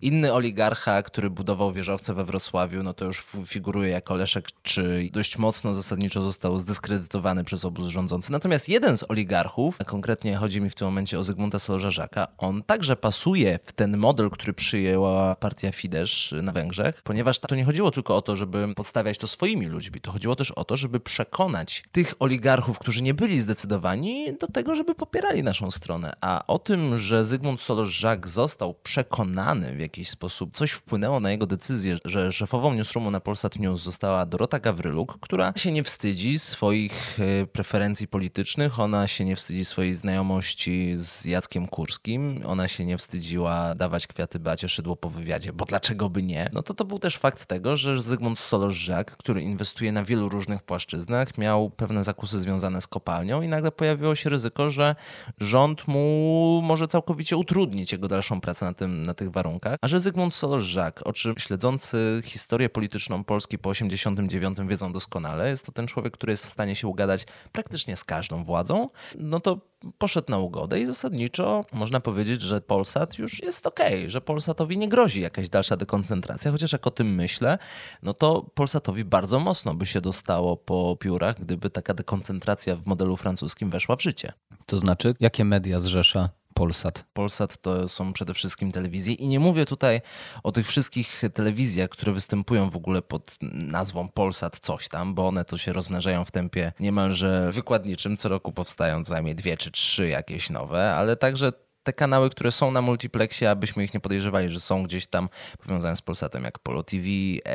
Inny 0.00 0.32
oligarcha, 0.32 1.02
który 1.02 1.30
budował 1.30 1.72
wieżowce 1.72 2.14
we 2.14 2.24
Wrocławiu, 2.24 2.82
no 2.82 2.94
to 2.94 3.04
już 3.04 3.26
figuruje 3.46 3.88
jako 3.88 4.14
Leszek, 4.14 4.48
czy 4.62 5.10
dość 5.12 5.38
mocno 5.38 5.74
zasadniczo 5.74 6.22
został 6.22 6.58
zdyskredytowany 6.58 7.44
przez 7.44 7.64
obóz 7.64 7.86
rządzący. 7.86 8.32
Natomiast 8.32 8.68
jeden 8.68 8.96
z 8.96 9.10
oligarchów, 9.10 9.76
a 9.78 9.84
konkretnie 9.84 10.36
chodzi 10.36 10.60
mi 10.60 10.70
w 10.70 10.74
tym 10.74 10.86
momencie 10.86 11.18
o 11.18 11.24
Zygmunta 11.24 11.58
Solorza-Żaka, 11.58 12.26
on 12.38 12.62
także 12.62 12.96
pasuje 12.96 13.58
w 13.64 13.72
ten 13.72 13.96
model, 13.96 14.30
który 14.30 14.52
przyjęła 14.52 15.34
partia 15.34 15.72
Fidesz 15.72 16.34
na 16.42 16.52
Węgrzech, 16.52 17.02
ponieważ 17.02 17.38
to 17.38 17.54
nie 17.54 17.64
chodziło 17.64 17.90
tylko 17.90 18.16
o 18.16 18.22
to, 18.22 18.36
żeby 18.36 18.74
podstawiać 18.74 19.18
to 19.18 19.26
swoimi 19.26 19.66
ludźmi, 19.66 20.00
to 20.00 20.12
chodziło 20.12 20.36
też 20.36 20.50
o 20.50 20.64
to, 20.64 20.76
żeby 20.76 21.00
przekonać 21.00 21.82
tych 21.92 22.14
oligarchów, 22.18 22.78
którzy 22.78 23.02
nie 23.02 23.14
byli 23.14 23.40
zdecydowani 23.40 24.36
do 24.40 24.46
tego, 24.46 24.74
żeby 24.74 24.94
popierali 24.94 25.42
naszą 25.42 25.70
stronę. 25.70 26.12
A 26.20 26.44
o 26.46 26.58
tym, 26.58 26.98
że 26.98 27.24
Zygmunt 27.24 27.60
Solorz-Żak 27.60 28.28
został 28.28 28.74
przekonany 28.74 29.76
w 29.76 29.87
jakiś 29.88 30.10
sposób 30.10 30.54
coś 30.54 30.70
wpłynęło 30.70 31.20
na 31.20 31.30
jego 31.30 31.46
decyzję, 31.46 31.96
że 32.04 32.32
szefową 32.32 32.74
newsroomu 32.74 33.10
na 33.10 33.20
Polsat 33.20 33.58
News 33.58 33.82
została 33.82 34.26
Dorota 34.26 34.58
Gawryluk, 34.58 35.18
która 35.20 35.52
się 35.56 35.72
nie 35.72 35.84
wstydzi 35.84 36.38
swoich 36.38 37.18
e, 37.20 37.46
preferencji 37.46 38.08
politycznych, 38.08 38.80
ona 38.80 39.06
się 39.06 39.24
nie 39.24 39.36
wstydzi 39.36 39.64
swojej 39.64 39.94
znajomości 39.94 40.92
z 40.96 41.24
Jackiem 41.24 41.68
Kurskim, 41.68 42.42
ona 42.46 42.68
się 42.68 42.84
nie 42.84 42.98
wstydziła 42.98 43.74
dawać 43.74 44.06
kwiaty 44.06 44.38
Bacie 44.38 44.68
Szydło 44.68 44.96
po 44.96 45.10
wywiadzie, 45.10 45.52
bo 45.52 45.64
dlaczego 45.64 46.10
by 46.10 46.22
nie? 46.22 46.50
No 46.52 46.62
to 46.62 46.74
to 46.74 46.84
był 46.84 46.98
też 46.98 47.16
fakt 47.16 47.46
tego, 47.46 47.76
że 47.76 48.02
Zygmunt 48.02 48.38
Solorz-Żak, 48.38 49.04
który 49.04 49.42
inwestuje 49.42 49.92
na 49.92 50.04
wielu 50.04 50.28
różnych 50.28 50.62
płaszczyznach, 50.62 51.38
miał 51.38 51.70
pewne 51.70 52.04
zakusy 52.04 52.40
związane 52.40 52.80
z 52.80 52.86
kopalnią 52.86 53.42
i 53.42 53.48
nagle 53.48 53.72
pojawiło 53.72 54.14
się 54.14 54.30
ryzyko, 54.30 54.70
że 54.70 54.96
rząd 55.38 55.88
mu 55.88 56.60
może 56.62 56.88
całkowicie 56.88 57.36
utrudnić 57.36 57.92
jego 57.92 58.08
dalszą 58.08 58.40
pracę 58.40 58.64
na, 58.64 58.74
tym, 58.74 59.02
na 59.02 59.14
tych 59.14 59.30
warunkach. 59.30 59.77
A 59.80 59.88
że 59.88 60.00
Zygmunt 60.00 60.34
Solorz-Żak, 60.34 61.02
o 61.04 61.12
czym 61.12 61.34
śledzący 61.38 62.22
historię 62.24 62.68
polityczną 62.68 63.24
Polski 63.24 63.58
po 63.58 63.70
89 63.70 64.58
wiedzą 64.68 64.92
doskonale, 64.92 65.50
jest 65.50 65.66
to 65.66 65.72
ten 65.72 65.86
człowiek, 65.86 66.12
który 66.12 66.30
jest 66.30 66.46
w 66.46 66.48
stanie 66.48 66.76
się 66.76 66.88
ugadać 66.88 67.26
praktycznie 67.52 67.96
z 67.96 68.04
każdą 68.04 68.44
władzą, 68.44 68.88
no 69.18 69.40
to 69.40 69.60
poszedł 69.98 70.30
na 70.30 70.38
ugodę 70.38 70.80
i 70.80 70.86
zasadniczo 70.86 71.64
można 71.72 72.00
powiedzieć, 72.00 72.42
że 72.42 72.60
Polsat 72.60 73.18
już 73.18 73.42
jest 73.42 73.66
okej, 73.66 73.94
okay, 73.94 74.10
że 74.10 74.20
Polsatowi 74.20 74.78
nie 74.78 74.88
grozi 74.88 75.20
jakaś 75.20 75.48
dalsza 75.48 75.76
dekoncentracja, 75.76 76.52
chociaż 76.52 76.72
jak 76.72 76.86
o 76.86 76.90
tym 76.90 77.14
myślę, 77.14 77.58
no 78.02 78.14
to 78.14 78.42
Polsatowi 78.54 79.04
bardzo 79.04 79.40
mocno 79.40 79.74
by 79.74 79.86
się 79.86 80.00
dostało 80.00 80.56
po 80.56 80.96
piórach, 81.00 81.40
gdyby 81.40 81.70
taka 81.70 81.94
dekoncentracja 81.94 82.76
w 82.76 82.86
modelu 82.86 83.16
francuskim 83.16 83.70
weszła 83.70 83.96
w 83.96 84.02
życie. 84.02 84.32
To 84.66 84.78
znaczy, 84.78 85.14
jakie 85.20 85.44
media 85.44 85.80
zrzesza 85.80 86.37
Polsat? 86.58 87.04
Polsat 87.12 87.62
to 87.62 87.88
są 87.88 88.12
przede 88.12 88.34
wszystkim 88.34 88.70
telewizje 88.70 89.14
i 89.14 89.28
nie 89.28 89.40
mówię 89.40 89.66
tutaj 89.66 90.00
o 90.42 90.52
tych 90.52 90.66
wszystkich 90.66 91.22
telewizjach, 91.34 91.88
które 91.88 92.12
występują 92.12 92.70
w 92.70 92.76
ogóle 92.76 93.02
pod 93.02 93.38
nazwą 93.52 94.08
Polsat 94.08 94.58
coś 94.62 94.88
tam, 94.88 95.14
bo 95.14 95.26
one 95.26 95.44
to 95.44 95.58
się 95.58 95.72
rozmnażają 95.72 96.24
w 96.24 96.30
tempie 96.30 96.72
niemalże 96.80 97.52
wykładniczym. 97.52 98.16
Co 98.16 98.28
roku 98.28 98.52
powstają 98.52 99.04
co 99.04 99.12
najmniej 99.12 99.34
dwie 99.34 99.56
czy 99.56 99.70
trzy 99.70 100.08
jakieś 100.08 100.50
nowe, 100.50 100.94
ale 100.94 101.16
także 101.16 101.52
te 101.88 101.92
kanały, 101.92 102.30
które 102.30 102.52
są 102.52 102.70
na 102.70 102.82
multiplexie, 102.82 103.50
abyśmy 103.50 103.84
ich 103.84 103.94
nie 103.94 104.00
podejrzewali, 104.00 104.50
że 104.50 104.60
są 104.60 104.82
gdzieś 104.82 105.06
tam 105.06 105.28
powiązane 105.58 105.96
z 105.96 106.02
Polsatem, 106.02 106.44
jak 106.44 106.58
Polo 106.58 106.82
TV, 106.82 107.06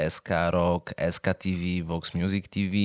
SK 0.09 0.29
Rock, 0.49 0.93
SK 1.11 1.23
TV, 1.23 1.83
Vox 1.83 2.13
Music 2.13 2.49
TV. 2.49 2.75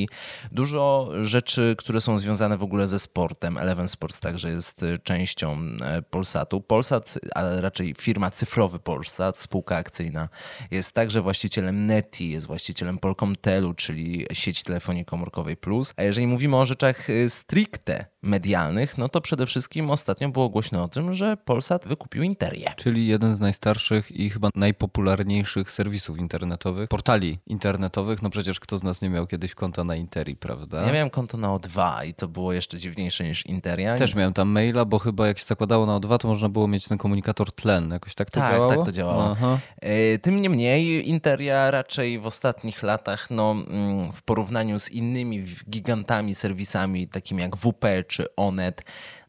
Dużo 0.53 1.11
rzeczy, 1.23 1.75
które 1.79 2.01
są 2.01 2.19
związane 2.19 2.59
w 2.59 2.63
ogóle 2.63 2.89
ze 2.89 2.99
sportem. 2.99 3.59
Eleven 3.59 3.89
Sports 3.89 4.21
także 4.21 4.51
jest 4.51 4.83
y, 4.83 4.99
częścią 4.99 5.59
e, 5.83 6.03
Polsatu. 6.03 6.61
Polsat, 6.61 7.19
ale 7.35 7.61
raczej 7.61 7.95
firma 7.95 8.31
cyfrowy 8.31 8.79
Polsat, 8.79 9.41
spółka 9.41 9.77
akcyjna, 9.77 10.29
jest 10.71 10.93
także 10.93 11.21
właścicielem 11.21 11.87
Neti, 11.87 12.31
jest 12.31 12.47
właścicielem 12.47 12.99
Polkomtelu, 12.99 13.75
czyli 13.75 14.27
sieć 14.33 14.63
telefonii 14.63 15.05
komórkowej 15.05 15.57
Plus. 15.57 15.95
A 15.97 16.03
jeżeli 16.03 16.27
mówimy 16.27 16.57
o 16.57 16.67
rzeczach 16.67 17.11
y, 17.11 17.31
stricte 17.31 18.07
medialnych, 18.23 18.99
no 18.99 19.09
to 19.09 19.21
przede 19.21 19.47
wszystkim 19.47 19.91
ostatnio 19.91 20.29
było 20.29 20.49
głośno 20.49 20.85
o 20.85 20.89
tym, 20.89 21.15
że 21.15 21.37
Polsat 21.45 21.89
wykupił 21.89 22.23
Interię. 22.23 22.75
Czyli 22.77 23.07
jeden 23.07 23.35
z 23.35 23.41
najstarszych 23.41 24.11
i 24.11 24.31
chyba 24.31 24.49
najpopularniejszych 24.55 25.71
serwisów 25.71 26.19
internetowych, 26.19 26.89
portali 26.89 27.39
internetowych. 27.47 28.23
No 28.23 28.31
przecież 28.31 28.61
kto 28.61 28.79
z 28.79 28.83
nas 28.83 29.03
nie 29.03 29.11
miał 29.11 29.27
kiedyś 29.27 29.55
konta 29.55 29.85
na 29.85 29.97
Interi, 29.97 30.37
prawda? 30.37 30.83
Ja 30.87 30.93
miałem 30.93 31.11
konto 31.11 31.39
na 31.39 31.49
O2 31.49 32.07
i 32.07 32.15
to 32.15 32.29
było 32.29 32.53
jeszcze 32.53 32.79
dziwniejsze 32.79 33.25
niż 33.25 33.47
Interia. 33.47 33.97
Też 33.97 34.15
miałem 34.15 34.33
tam 34.33 34.49
maila, 34.49 34.85
bo 34.85 34.99
chyba 34.99 35.27
jak 35.27 35.39
się 35.39 35.45
zakładało 35.45 35.87
na 35.87 36.01
O2, 36.01 36.19
to 36.19 36.29
można 36.29 36.49
było 36.49 36.69
mieć 36.69 36.89
ten 36.89 36.99
komunikator 36.99 37.53
tlen. 37.53 37.91
Jakoś 37.91 38.15
tak 38.15 38.31
to 38.31 38.41
tak, 38.41 38.53
działało? 38.53 38.77
Tak, 38.77 38.85
to 38.85 38.93
działało. 38.93 39.31
Aha. 39.31 39.59
E, 39.81 40.19
tym 40.19 40.41
niemniej 40.41 41.09
Interia 41.09 41.71
raczej 41.71 42.19
w 42.19 42.27
ostatnich 42.27 42.83
latach, 42.83 43.31
no, 43.31 43.51
mm, 43.51 44.13
w 44.13 44.23
porównaniu 44.23 44.79
z 44.79 44.91
innymi 44.91 45.45
gigantami, 45.71 46.35
serwisami 46.35 47.09
takimi 47.09 47.43
jak 47.43 47.57
WP 47.57 48.05
czy 48.09 48.37
Onet, 48.37 48.85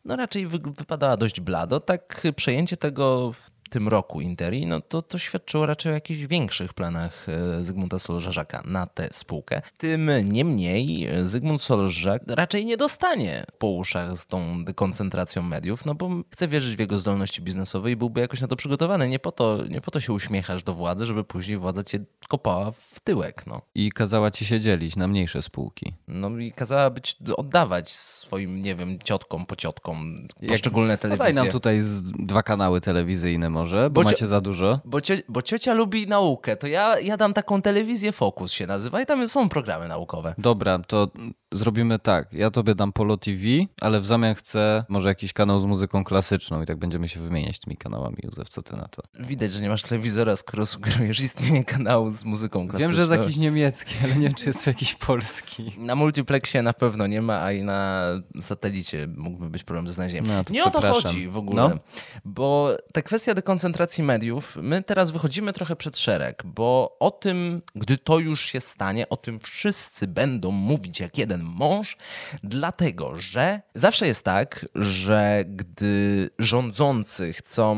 no 0.06 0.16
raczej 0.16 0.48
wypadała 0.48 1.18
dość 1.18 1.42
blado. 1.42 1.80
Tak 1.80 2.24
przejęcie 2.36 2.78
tego 2.78 3.32
tym 3.70 3.88
roku 3.88 4.22
Interi, 4.22 4.66
no 4.66 4.82
to, 4.82 5.02
to 5.02 5.18
świadczyło 5.18 5.66
raczej 5.66 5.92
o 5.92 5.96
jakichś 5.96 6.22
większych 6.22 6.74
planach 6.74 7.30
e, 7.30 7.64
Zygmunta 7.64 8.00
Solżarzaka 8.00 8.62
na 8.66 8.88
tę 8.88 9.10
spółkę. 9.12 9.62
Tym 9.78 10.12
niemniej 10.24 11.08
e, 11.08 11.26
Zygmunt 11.26 11.62
Solżak 11.62 12.22
raczej 12.28 12.66
nie 12.66 12.78
dostanie 12.78 13.46
po 13.58 13.68
uszach 13.68 14.18
z 14.18 14.26
tą 14.26 14.66
dekoncentracją 14.66 15.42
mediów, 15.42 15.86
no 15.86 15.96
bo 15.96 16.10
chce 16.32 16.48
wierzyć 16.48 16.76
w 16.76 16.80
jego 16.80 16.98
zdolności 16.98 17.42
biznesowe 17.42 17.92
i 17.92 17.96
byłby 17.96 18.22
jakoś 18.22 18.42
na 18.42 18.48
to 18.48 18.56
przygotowany. 18.56 19.10
Nie 19.10 19.20
po 19.20 19.32
to, 19.32 19.58
nie 19.70 19.82
po 19.82 19.92
to 19.92 20.00
się 20.00 20.14
uśmiechasz 20.14 20.64
do 20.64 20.74
władzy, 20.74 21.06
żeby 21.06 21.24
później 21.24 21.58
władza 21.58 21.84
cię 21.84 22.00
kopała 22.28 22.72
w 22.72 23.00
tyłek. 23.00 23.48
No. 23.48 23.62
I 23.76 23.92
kazała 23.92 24.32
ci 24.32 24.46
się 24.46 24.60
dzielić 24.60 24.96
na 24.96 25.08
mniejsze 25.08 25.42
spółki. 25.42 25.94
No 26.08 26.38
i 26.38 26.52
kazała 26.52 26.90
być, 26.90 27.18
oddawać 27.38 27.96
swoim, 27.96 28.64
nie 28.64 28.76
wiem, 28.76 29.00
ciotkom, 29.04 29.46
pociotkom 29.46 30.16
poszczególne 30.48 30.92
Jak, 30.92 31.02
telewizje. 31.02 31.34
Daj 31.34 31.44
nam 31.44 31.52
tutaj 31.52 31.82
dwa 32.20 32.44
kanały 32.44 32.82
telewizyjne 32.82 33.50
może, 33.60 33.90
bo, 33.90 34.04
bo 34.04 34.10
macie 34.10 34.28
za 34.28 34.42
dużo. 34.42 34.80
Bo, 34.86 35.02
cio, 35.02 35.14
bo 35.30 35.42
ciocia 35.42 35.74
lubi 35.74 36.08
naukę, 36.08 36.56
to 36.56 36.68
ja, 36.68 37.00
ja 37.00 37.18
dam 37.18 37.34
taką 37.34 37.62
telewizję 37.62 38.12
Focus 38.12 38.52
się 38.52 38.68
nazywa 38.68 39.02
i 39.02 39.06
tam 39.06 39.30
są 39.30 39.50
programy 39.50 39.88
naukowe. 39.88 40.36
Dobra, 40.38 40.80
to 40.80 41.08
zrobimy 41.52 42.00
tak. 42.00 42.34
Ja 42.34 42.52
tobie 42.52 42.76
dam 42.76 42.94
Polo 42.94 43.18
TV, 43.18 43.42
ale 43.82 44.02
w 44.02 44.06
zamian 44.06 44.36
chcę 44.36 44.86
może 44.90 45.10
jakiś 45.10 45.34
kanał 45.34 45.60
z 45.60 45.66
muzyką 45.66 46.04
klasyczną 46.04 46.62
i 46.62 46.66
tak 46.66 46.78
będziemy 46.78 47.08
się 47.08 47.20
wymieniać 47.20 47.60
tymi 47.60 47.78
kanałami. 47.78 48.18
Józef, 48.24 48.50
co 48.50 48.62
ty 48.62 48.76
na 48.76 48.88
to? 48.88 49.02
Widać, 49.20 49.52
że 49.52 49.62
nie 49.62 49.70
masz 49.70 49.84
telewizora, 49.84 50.36
skoro 50.36 50.66
sugerujesz 50.66 51.20
istnienie 51.20 51.64
kanału 51.64 52.12
z 52.12 52.26
muzyką 52.26 52.68
klasyczną. 52.68 52.88
Wiem, 52.88 52.94
że 52.96 53.02
jest 53.02 53.12
jakiś 53.12 53.38
niemiecki, 53.38 53.96
ale 54.04 54.16
nie 54.16 54.22
wiem, 54.22 54.34
czy 54.34 54.46
jest 54.46 54.68
jakiś 54.68 54.96
polski. 54.96 55.74
Na 55.78 55.96
multiplexie 55.96 56.62
na 56.62 56.74
pewno 56.74 57.08
nie 57.08 57.22
ma, 57.22 57.42
a 57.42 57.52
i 57.52 57.64
na 57.64 58.06
satelicie 58.42 59.08
mógłby 59.18 59.50
być 59.50 59.64
problem 59.64 59.88
ze 59.88 59.94
znalezieniem. 59.94 60.26
No, 60.26 60.42
nie 60.50 60.64
o 60.64 60.72
to 60.72 60.94
chodzi 60.94 61.28
w 61.28 61.38
ogóle, 61.38 61.70
no? 61.70 61.78
bo 62.26 62.78
ta 62.94 63.02
kwestia 63.02 63.36
dekoncentracji 63.50 64.04
mediów, 64.04 64.58
my 64.62 64.84
teraz 64.84 65.12
wychodzimy 65.12 65.54
trochę 65.54 65.76
przed 65.76 65.98
szereg, 66.00 66.44
bo 66.46 66.98
o 67.00 67.12
tym, 67.12 67.62
gdy 67.76 67.98
to 67.98 68.20
już 68.20 68.46
się 68.46 68.62
stanie, 68.62 69.10
o 69.10 69.18
tym 69.18 69.40
wszyscy 69.40 70.08
będą 70.08 70.52
mówić 70.52 71.00
jak 71.00 71.18
jeden 71.18 71.44
mąż, 71.44 71.98
dlatego 72.44 73.16
że 73.16 73.62
zawsze 73.76 74.08
jest 74.08 74.24
tak, 74.24 74.66
że 74.76 75.44
gdy 75.48 76.30
rządzący 76.40 77.34
chcą 77.34 77.78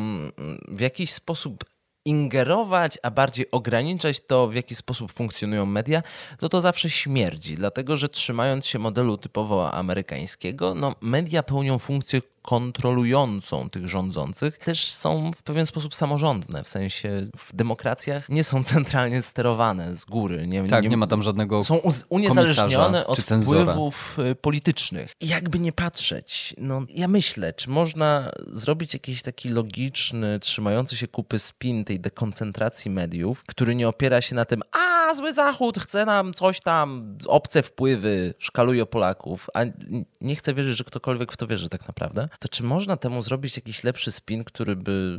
w 0.68 0.80
jakiś 0.80 1.14
sposób 1.14 1.66
ingerować, 2.06 2.98
a 3.04 3.12
bardziej 3.12 3.52
ograniczać 3.52 4.20
to, 4.20 4.48
w 4.48 4.56
jaki 4.56 4.76
sposób 4.76 5.12
funkcjonują 5.12 5.66
media, 5.66 6.04
to 6.40 6.50
to 6.50 6.62
zawsze 6.62 6.90
śmierdzi, 6.90 7.56
dlatego 7.56 7.98
że 7.98 8.10
trzymając 8.10 8.66
się 8.66 8.80
modelu 8.80 9.18
typowo 9.18 9.74
amerykańskiego, 9.74 10.76
no 10.76 10.96
media 11.02 11.44
pełnią 11.44 11.80
funkcję 11.80 12.22
kontrolującą 12.42 13.70
tych 13.70 13.88
rządzących 13.88 14.58
też 14.58 14.92
są 14.92 15.32
w 15.36 15.44
pewien 15.44 15.66
sposób 15.66 15.96
samorządne. 15.96 16.64
W 16.64 16.70
sensie 16.70 17.10
w 17.38 17.56
demokracjach 17.56 18.30
nie 18.30 18.44
są 18.44 18.64
centralnie 18.74 19.22
sterowane 19.22 19.96
z 19.96 20.06
góry. 20.06 20.48
Nie, 20.48 20.64
tak, 20.64 20.84
nie, 20.84 20.90
nie 20.90 20.98
ma 20.98 21.08
tam 21.08 21.22
żadnego 21.24 21.64
Są 21.64 21.80
uniezależnione 22.10 23.08
od 23.08 23.20
wpływów 23.20 24.18
y, 24.32 24.36
politycznych. 24.36 25.16
I 25.20 25.28
jakby 25.28 25.60
nie 25.60 25.72
patrzeć, 25.72 26.56
no 26.58 26.82
ja 26.90 27.08
myślę, 27.08 27.54
czy 27.54 27.70
można 27.70 28.32
zrobić 28.48 28.94
jakiś 28.94 29.22
taki 29.22 29.50
logiczny, 29.50 30.40
trzymający 30.40 30.98
się 30.98 31.08
kupy 31.08 31.40
spin 31.40 31.86
tej 31.86 32.00
dekoncentracji 32.00 32.92
mediów, 32.92 33.44
który 33.48 33.76
nie 33.76 33.88
opiera 33.88 34.22
się 34.22 34.36
na 34.36 34.46
tym, 34.46 34.62
a 34.72 35.16
zły 35.16 35.34
Zachód 35.34 35.80
chce 35.80 36.06
nam 36.06 36.34
coś 36.34 36.60
tam, 36.60 37.18
obce 37.28 37.64
wpływy, 37.64 38.34
szkaluje 38.40 38.86
Polaków, 38.86 39.50
a 39.54 39.60
nie 40.22 40.36
chcę 40.36 40.54
wierzyć, 40.54 40.78
że 40.78 40.84
ktokolwiek 40.84 41.32
w 41.32 41.38
to 41.38 41.48
wierzy 41.48 41.70
tak 41.70 41.88
naprawdę 41.88 42.28
to 42.40 42.50
czy 42.50 42.64
można 42.64 42.98
temu 42.98 43.22
zrobić 43.22 43.56
jakiś 43.56 43.84
lepszy 43.84 44.12
spin, 44.12 44.44
który 44.44 44.76
by 44.76 45.18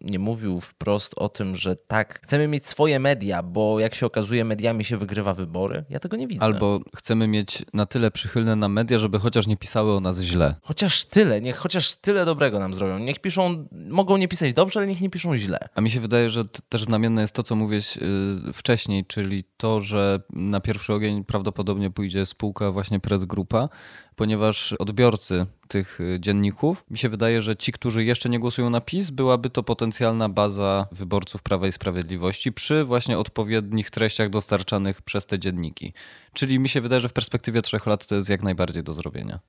nie 0.00 0.18
mówił 0.18 0.60
wprost 0.60 1.12
o 1.16 1.28
tym, 1.28 1.56
że 1.56 1.76
tak, 1.76 2.20
chcemy 2.22 2.48
mieć 2.48 2.66
swoje 2.66 3.00
media, 3.00 3.42
bo 3.42 3.80
jak 3.80 3.94
się 3.94 4.06
okazuje, 4.06 4.44
mediami 4.44 4.84
się 4.84 4.96
wygrywa 4.96 5.34
wybory? 5.34 5.84
Ja 5.90 6.00
tego 6.00 6.16
nie 6.16 6.26
widzę. 6.26 6.42
Albo 6.42 6.80
chcemy 6.96 7.28
mieć 7.28 7.62
na 7.72 7.86
tyle 7.86 8.10
przychylne 8.10 8.56
na 8.56 8.68
media, 8.68 8.98
żeby 8.98 9.18
chociaż 9.18 9.46
nie 9.46 9.56
pisały 9.56 9.92
o 9.92 10.00
nas 10.00 10.20
źle. 10.20 10.54
Chociaż 10.62 11.04
tyle, 11.04 11.40
niech 11.40 11.56
chociaż 11.56 11.94
tyle 11.94 12.24
dobrego 12.24 12.58
nam 12.58 12.74
zrobią. 12.74 12.98
Niech 12.98 13.18
piszą, 13.18 13.68
mogą 13.72 14.16
nie 14.16 14.28
pisać 14.28 14.52
dobrze, 14.52 14.80
ale 14.80 14.86
niech 14.86 15.00
nie 15.00 15.10
piszą 15.10 15.36
źle. 15.36 15.58
A 15.74 15.80
mi 15.80 15.90
się 15.90 16.00
wydaje, 16.00 16.30
że 16.30 16.44
też 16.68 16.84
znamienne 16.84 17.22
jest 17.22 17.34
to, 17.34 17.42
co 17.42 17.56
mówiłeś 17.56 17.96
yy, 17.96 18.52
wcześniej, 18.52 19.04
czyli 19.06 19.44
to, 19.56 19.80
że 19.80 20.20
na 20.30 20.60
pierwszy 20.60 20.92
ogień 20.92 21.24
prawdopodobnie 21.24 21.90
pójdzie 21.90 22.26
spółka 22.26 22.70
właśnie 22.70 23.00
Press 23.00 23.24
Grupa, 23.24 23.68
ponieważ 24.16 24.72
odbiorcy 24.72 25.46
tych 25.68 26.00
y, 26.00 26.20
dzienników, 26.20 26.84
mi 26.90 26.98
się 26.98 27.08
wydaje, 27.08 27.42
że 27.42 27.56
ci, 27.56 27.72
którzy 27.72 28.04
jeszcze 28.04 28.28
nie 28.28 28.38
głosują 28.38 28.70
na 28.70 28.80
PiS, 28.80 29.10
byłaby 29.10 29.50
to 29.50 29.62
potencjalna 29.62 30.28
baza 30.28 30.86
wyborców 30.92 31.42
Prawa 31.42 31.66
i 31.66 31.72
Sprawiedliwości 31.72 32.52
przy 32.52 32.84
właśnie 32.84 33.18
odpowiednich 33.18 33.90
treściach 33.90 34.30
dostarczanych 34.30 35.02
przez 35.02 35.26
te 35.26 35.38
dzienniki. 35.38 35.92
Czyli 36.32 36.58
mi 36.58 36.68
się 36.68 36.80
wydaje, 36.80 37.00
że 37.00 37.08
w 37.08 37.12
perspektywie 37.12 37.62
trzech 37.62 37.86
lat 37.86 38.06
to 38.06 38.14
jest 38.14 38.30
jak 38.30 38.42
najbardziej 38.42 38.82
do 38.82 38.94
zrobienia. 38.94 39.40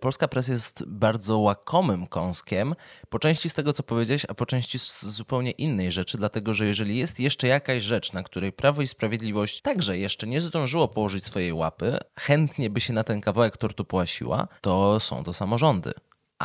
Polska 0.00 0.28
presa 0.28 0.52
jest 0.52 0.84
bardzo 0.86 1.38
łakomym 1.38 2.06
kąskiem, 2.06 2.74
po 3.08 3.18
części 3.18 3.48
z 3.48 3.52
tego, 3.52 3.72
co 3.72 3.82
powiedziałeś, 3.82 4.26
a 4.28 4.34
po 4.34 4.46
części 4.46 4.78
z 4.78 5.04
zupełnie 5.04 5.50
innej 5.50 5.92
rzeczy, 5.92 6.18
dlatego 6.18 6.54
że 6.54 6.66
jeżeli 6.66 6.96
jest 6.96 7.20
jeszcze 7.20 7.46
jakaś 7.48 7.82
rzecz, 7.82 8.12
na 8.12 8.22
której 8.22 8.52
Prawo 8.52 8.82
i 8.82 8.86
Sprawiedliwość 8.86 9.60
także 9.60 9.98
jeszcze 9.98 10.26
nie 10.26 10.40
zdążyło 10.40 10.88
położyć 10.88 11.24
swojej 11.24 11.52
łapy, 11.52 11.98
chętnie 12.20 12.70
by 12.70 12.80
się 12.80 12.92
na 12.92 13.04
ten 13.04 13.20
kawałek 13.20 13.56
tortu 13.56 13.84
połasiła, 13.84 14.48
to 14.60 15.00
są 15.00 15.24
to 15.24 15.32
samorządy. 15.32 15.92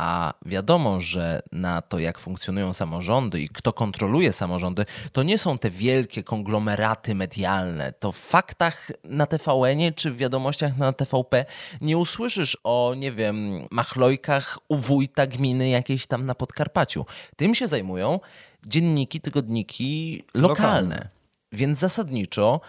A 0.00 0.34
wiadomo, 0.46 1.00
że 1.00 1.42
na 1.52 1.82
to, 1.82 1.98
jak 1.98 2.18
funkcjonują 2.18 2.72
samorządy 2.72 3.40
i 3.40 3.48
kto 3.48 3.72
kontroluje 3.72 4.32
samorządy, 4.32 4.84
to 5.12 5.22
nie 5.22 5.38
są 5.38 5.58
te 5.58 5.70
wielkie 5.70 6.22
konglomeraty 6.22 7.14
medialne. 7.14 7.92
To 7.92 8.12
w 8.12 8.16
faktach 8.18 8.90
na 9.04 9.26
TVN 9.26 9.94
czy 9.96 10.10
w 10.10 10.16
wiadomościach 10.16 10.76
na 10.76 10.92
TVP 10.92 11.44
nie 11.80 11.98
usłyszysz 11.98 12.58
o, 12.64 12.94
nie 12.96 13.12
wiem, 13.12 13.66
machlojkach 13.70 14.58
u 14.68 14.76
wójta 14.76 15.26
gminy 15.26 15.68
jakiejś 15.68 16.06
tam 16.06 16.24
na 16.24 16.34
Podkarpaciu. 16.34 17.06
Tym 17.36 17.54
się 17.54 17.68
zajmują 17.68 18.20
dzienniki, 18.66 19.20
tygodniki 19.20 20.22
lokalne. 20.34 20.72
lokalne. 20.72 21.08
Więc 21.52 21.78
zasadniczo, 21.78 22.60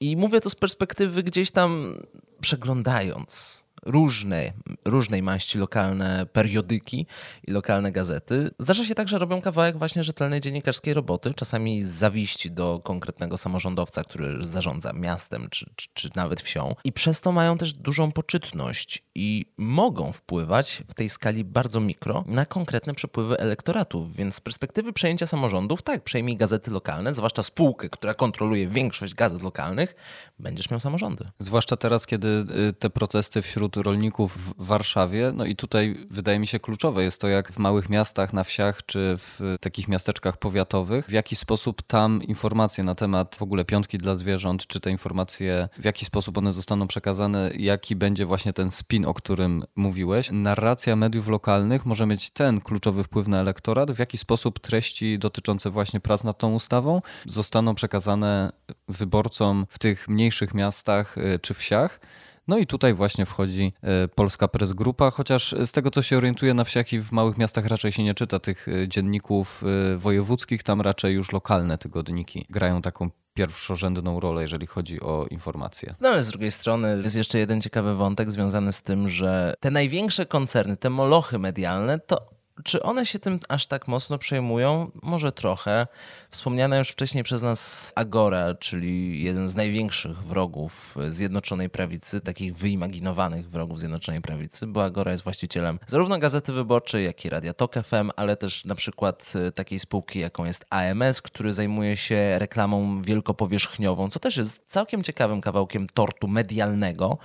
i 0.00 0.16
mówię 0.16 0.40
to 0.40 0.50
z 0.50 0.54
perspektywy 0.54 1.22
gdzieś 1.22 1.50
tam 1.50 1.94
przeglądając 2.40 3.62
różne, 3.88 4.52
różnej 4.84 5.22
maści 5.22 5.58
lokalne 5.58 6.26
periodyki 6.32 7.06
i 7.46 7.52
lokalne 7.52 7.92
gazety. 7.92 8.50
Zdarza 8.58 8.84
się 8.84 8.94
tak, 8.94 9.08
że 9.08 9.18
robią 9.18 9.40
kawałek 9.40 9.78
właśnie 9.78 10.04
rzetelnej 10.04 10.40
dziennikarskiej 10.40 10.94
roboty, 10.94 11.34
czasami 11.34 11.82
z 11.82 11.88
zawiści 11.88 12.50
do 12.50 12.80
konkretnego 12.84 13.36
samorządowca, 13.36 14.04
który 14.04 14.44
zarządza 14.44 14.92
miastem 14.92 15.48
czy, 15.50 15.70
czy, 15.76 15.88
czy 15.94 16.10
nawet 16.14 16.40
wsią. 16.40 16.74
I 16.84 16.92
przez 16.92 17.20
to 17.20 17.32
mają 17.32 17.58
też 17.58 17.72
dużą 17.72 18.12
poczytność 18.12 19.04
i 19.14 19.46
mogą 19.58 20.12
wpływać 20.12 20.82
w 20.88 20.94
tej 20.94 21.08
skali 21.08 21.44
bardzo 21.44 21.80
mikro 21.80 22.24
na 22.26 22.46
konkretne 22.46 22.94
przepływy 22.94 23.38
elektoratów. 23.38 24.16
Więc 24.16 24.34
z 24.34 24.40
perspektywy 24.40 24.92
przejęcia 24.92 25.26
samorządów, 25.26 25.82
tak, 25.82 26.04
przejmij 26.04 26.36
gazety 26.36 26.70
lokalne, 26.70 27.14
zwłaszcza 27.14 27.42
spółkę, 27.42 27.88
która 27.88 28.14
kontroluje 28.14 28.66
większość 28.66 29.14
gazet 29.14 29.42
lokalnych, 29.42 29.94
będziesz 30.38 30.70
miał 30.70 30.80
samorządy. 30.80 31.30
Zwłaszcza 31.38 31.76
teraz, 31.76 32.06
kiedy 32.06 32.28
y, 32.28 32.72
te 32.72 32.90
protesty 32.90 33.42
wśród 33.42 33.77
rolników 33.82 34.38
w 34.38 34.66
Warszawie. 34.66 35.32
No 35.34 35.44
i 35.44 35.56
tutaj 35.56 36.06
wydaje 36.10 36.38
mi 36.38 36.46
się 36.46 36.58
kluczowe 36.58 37.04
jest 37.04 37.20
to, 37.20 37.28
jak 37.28 37.52
w 37.52 37.58
małych 37.58 37.88
miastach, 37.88 38.32
na 38.32 38.44
wsiach 38.44 38.86
czy 38.86 39.16
w 39.18 39.56
takich 39.60 39.88
miasteczkach 39.88 40.36
powiatowych, 40.36 41.06
w 41.06 41.12
jaki 41.12 41.36
sposób 41.36 41.82
tam 41.82 42.22
informacje 42.22 42.84
na 42.84 42.94
temat 42.94 43.36
w 43.36 43.42
ogóle 43.42 43.64
piątki 43.64 43.98
dla 43.98 44.14
zwierząt, 44.14 44.66
czy 44.66 44.80
te 44.80 44.90
informacje, 44.90 45.68
w 45.78 45.84
jaki 45.84 46.04
sposób 46.04 46.38
one 46.38 46.52
zostaną 46.52 46.86
przekazane, 46.86 47.50
jaki 47.56 47.96
będzie 47.96 48.26
właśnie 48.26 48.52
ten 48.52 48.70
spin, 48.70 49.06
o 49.06 49.14
którym 49.14 49.64
mówiłeś. 49.76 50.28
Narracja 50.32 50.96
mediów 50.96 51.28
lokalnych 51.28 51.86
może 51.86 52.06
mieć 52.06 52.30
ten 52.30 52.60
kluczowy 52.60 53.04
wpływ 53.04 53.28
na 53.28 53.40
elektorat, 53.40 53.90
w 53.90 53.98
jaki 53.98 54.18
sposób 54.18 54.58
treści 54.58 55.18
dotyczące 55.18 55.70
właśnie 55.70 56.00
prac 56.00 56.24
nad 56.24 56.38
tą 56.38 56.54
ustawą 56.54 57.02
zostaną 57.26 57.74
przekazane 57.74 58.52
wyborcom 58.88 59.66
w 59.68 59.78
tych 59.78 60.08
mniejszych 60.08 60.54
miastach 60.54 61.18
y, 61.18 61.38
czy 61.42 61.54
wsiach 61.54 62.00
No 62.48 62.58
i 62.58 62.66
tutaj 62.66 62.94
właśnie 62.94 63.26
wchodzi 63.26 63.72
e, 63.82 64.08
Polska 64.08 64.48
Press 64.48 64.72
Grupa, 64.72 65.10
chociaż 65.10 65.54
z 65.64 65.72
tego 65.72 65.90
co 65.90 66.02
się 66.02 66.16
orientuje 66.16 66.54
na 66.54 66.64
wsiach 66.64 66.92
i 66.92 67.00
w 67.00 67.12
małych 67.12 67.38
miastach 67.38 67.66
raczej 67.66 67.92
się 67.92 68.02
nie 68.02 68.14
czyta 68.14 68.38
tych 68.38 68.68
e, 68.68 68.88
dzienników 68.88 69.64
e, 69.92 69.96
wojewódzkich, 69.96 70.62
tam 70.62 70.80
raczej 70.80 71.14
już 71.14 71.32
lokalne 71.32 71.78
tygodniki 71.78 72.46
grają 72.50 72.82
taką 72.82 73.10
pierwszorzędną 73.34 74.20
rolę, 74.20 74.42
jeżeli 74.42 74.66
chodzi 74.66 75.00
o 75.00 75.26
informacje. 75.30 75.94
No 76.00 76.08
ale 76.08 76.22
z 76.22 76.28
drugiej 76.28 76.50
strony 76.50 77.00
jest 77.02 77.16
jeszcze 77.16 77.38
jeden 77.38 77.60
ciekawy 77.60 77.94
wątek 77.94 78.30
związany 78.30 78.72
z 78.72 78.82
tym, 78.82 79.08
że 79.08 79.54
te 79.60 79.70
największe 79.70 80.26
koncerny, 80.26 80.76
te 80.76 80.90
molochy 80.90 81.38
medialne, 81.38 81.98
to 81.98 82.38
czy 82.64 82.82
one 82.82 83.06
się 83.06 83.18
tym 83.18 83.40
aż 83.48 83.66
tak 83.66 83.88
mocno 83.88 84.18
przejmują? 84.18 84.90
Może 85.02 85.32
trochę. 85.32 85.86
Wspomniana 86.30 86.78
już 86.78 86.88
wcześniej 86.88 87.24
przez 87.24 87.42
nas 87.42 87.92
Agora, 87.96 88.54
czyli 88.54 89.22
jeden 89.22 89.48
z 89.48 89.54
największych 89.54 90.24
wrogów 90.24 90.96
Zjednoczonej 91.08 91.70
Prawicy, 91.70 92.20
takich 92.20 92.56
wyimaginowanych 92.56 93.50
wrogów 93.50 93.78
Zjednoczonej 93.78 94.20
Prawicy, 94.20 94.66
bo 94.66 94.84
Agora 94.84 95.12
jest 95.12 95.24
właścicielem 95.24 95.78
zarówno 95.86 96.18
Gazety 96.18 96.52
Wyborczej, 96.52 97.04
jak 97.04 97.24
i 97.24 97.30
Radia 97.30 97.54
Tok 97.54 97.74
FM, 97.74 98.10
ale 98.16 98.36
też 98.36 98.64
na 98.64 98.74
przykład 98.74 99.32
e, 99.46 99.52
takiej 99.52 99.78
spółki, 99.78 100.18
jaką 100.18 100.44
jest 100.44 100.64
AMS, 100.70 101.22
który 101.22 101.52
zajmuje 101.52 101.96
się 101.96 102.38
reklamą 102.38 103.02
wielkopowierzchniową, 103.02 104.10
co 104.10 104.20
też 104.20 104.36
jest 104.36 104.60
całkiem 104.68 105.02
ciekawym 105.02 105.40
kawałkiem 105.40 105.86
tortu 105.94 106.28
medialnego, 106.28 107.18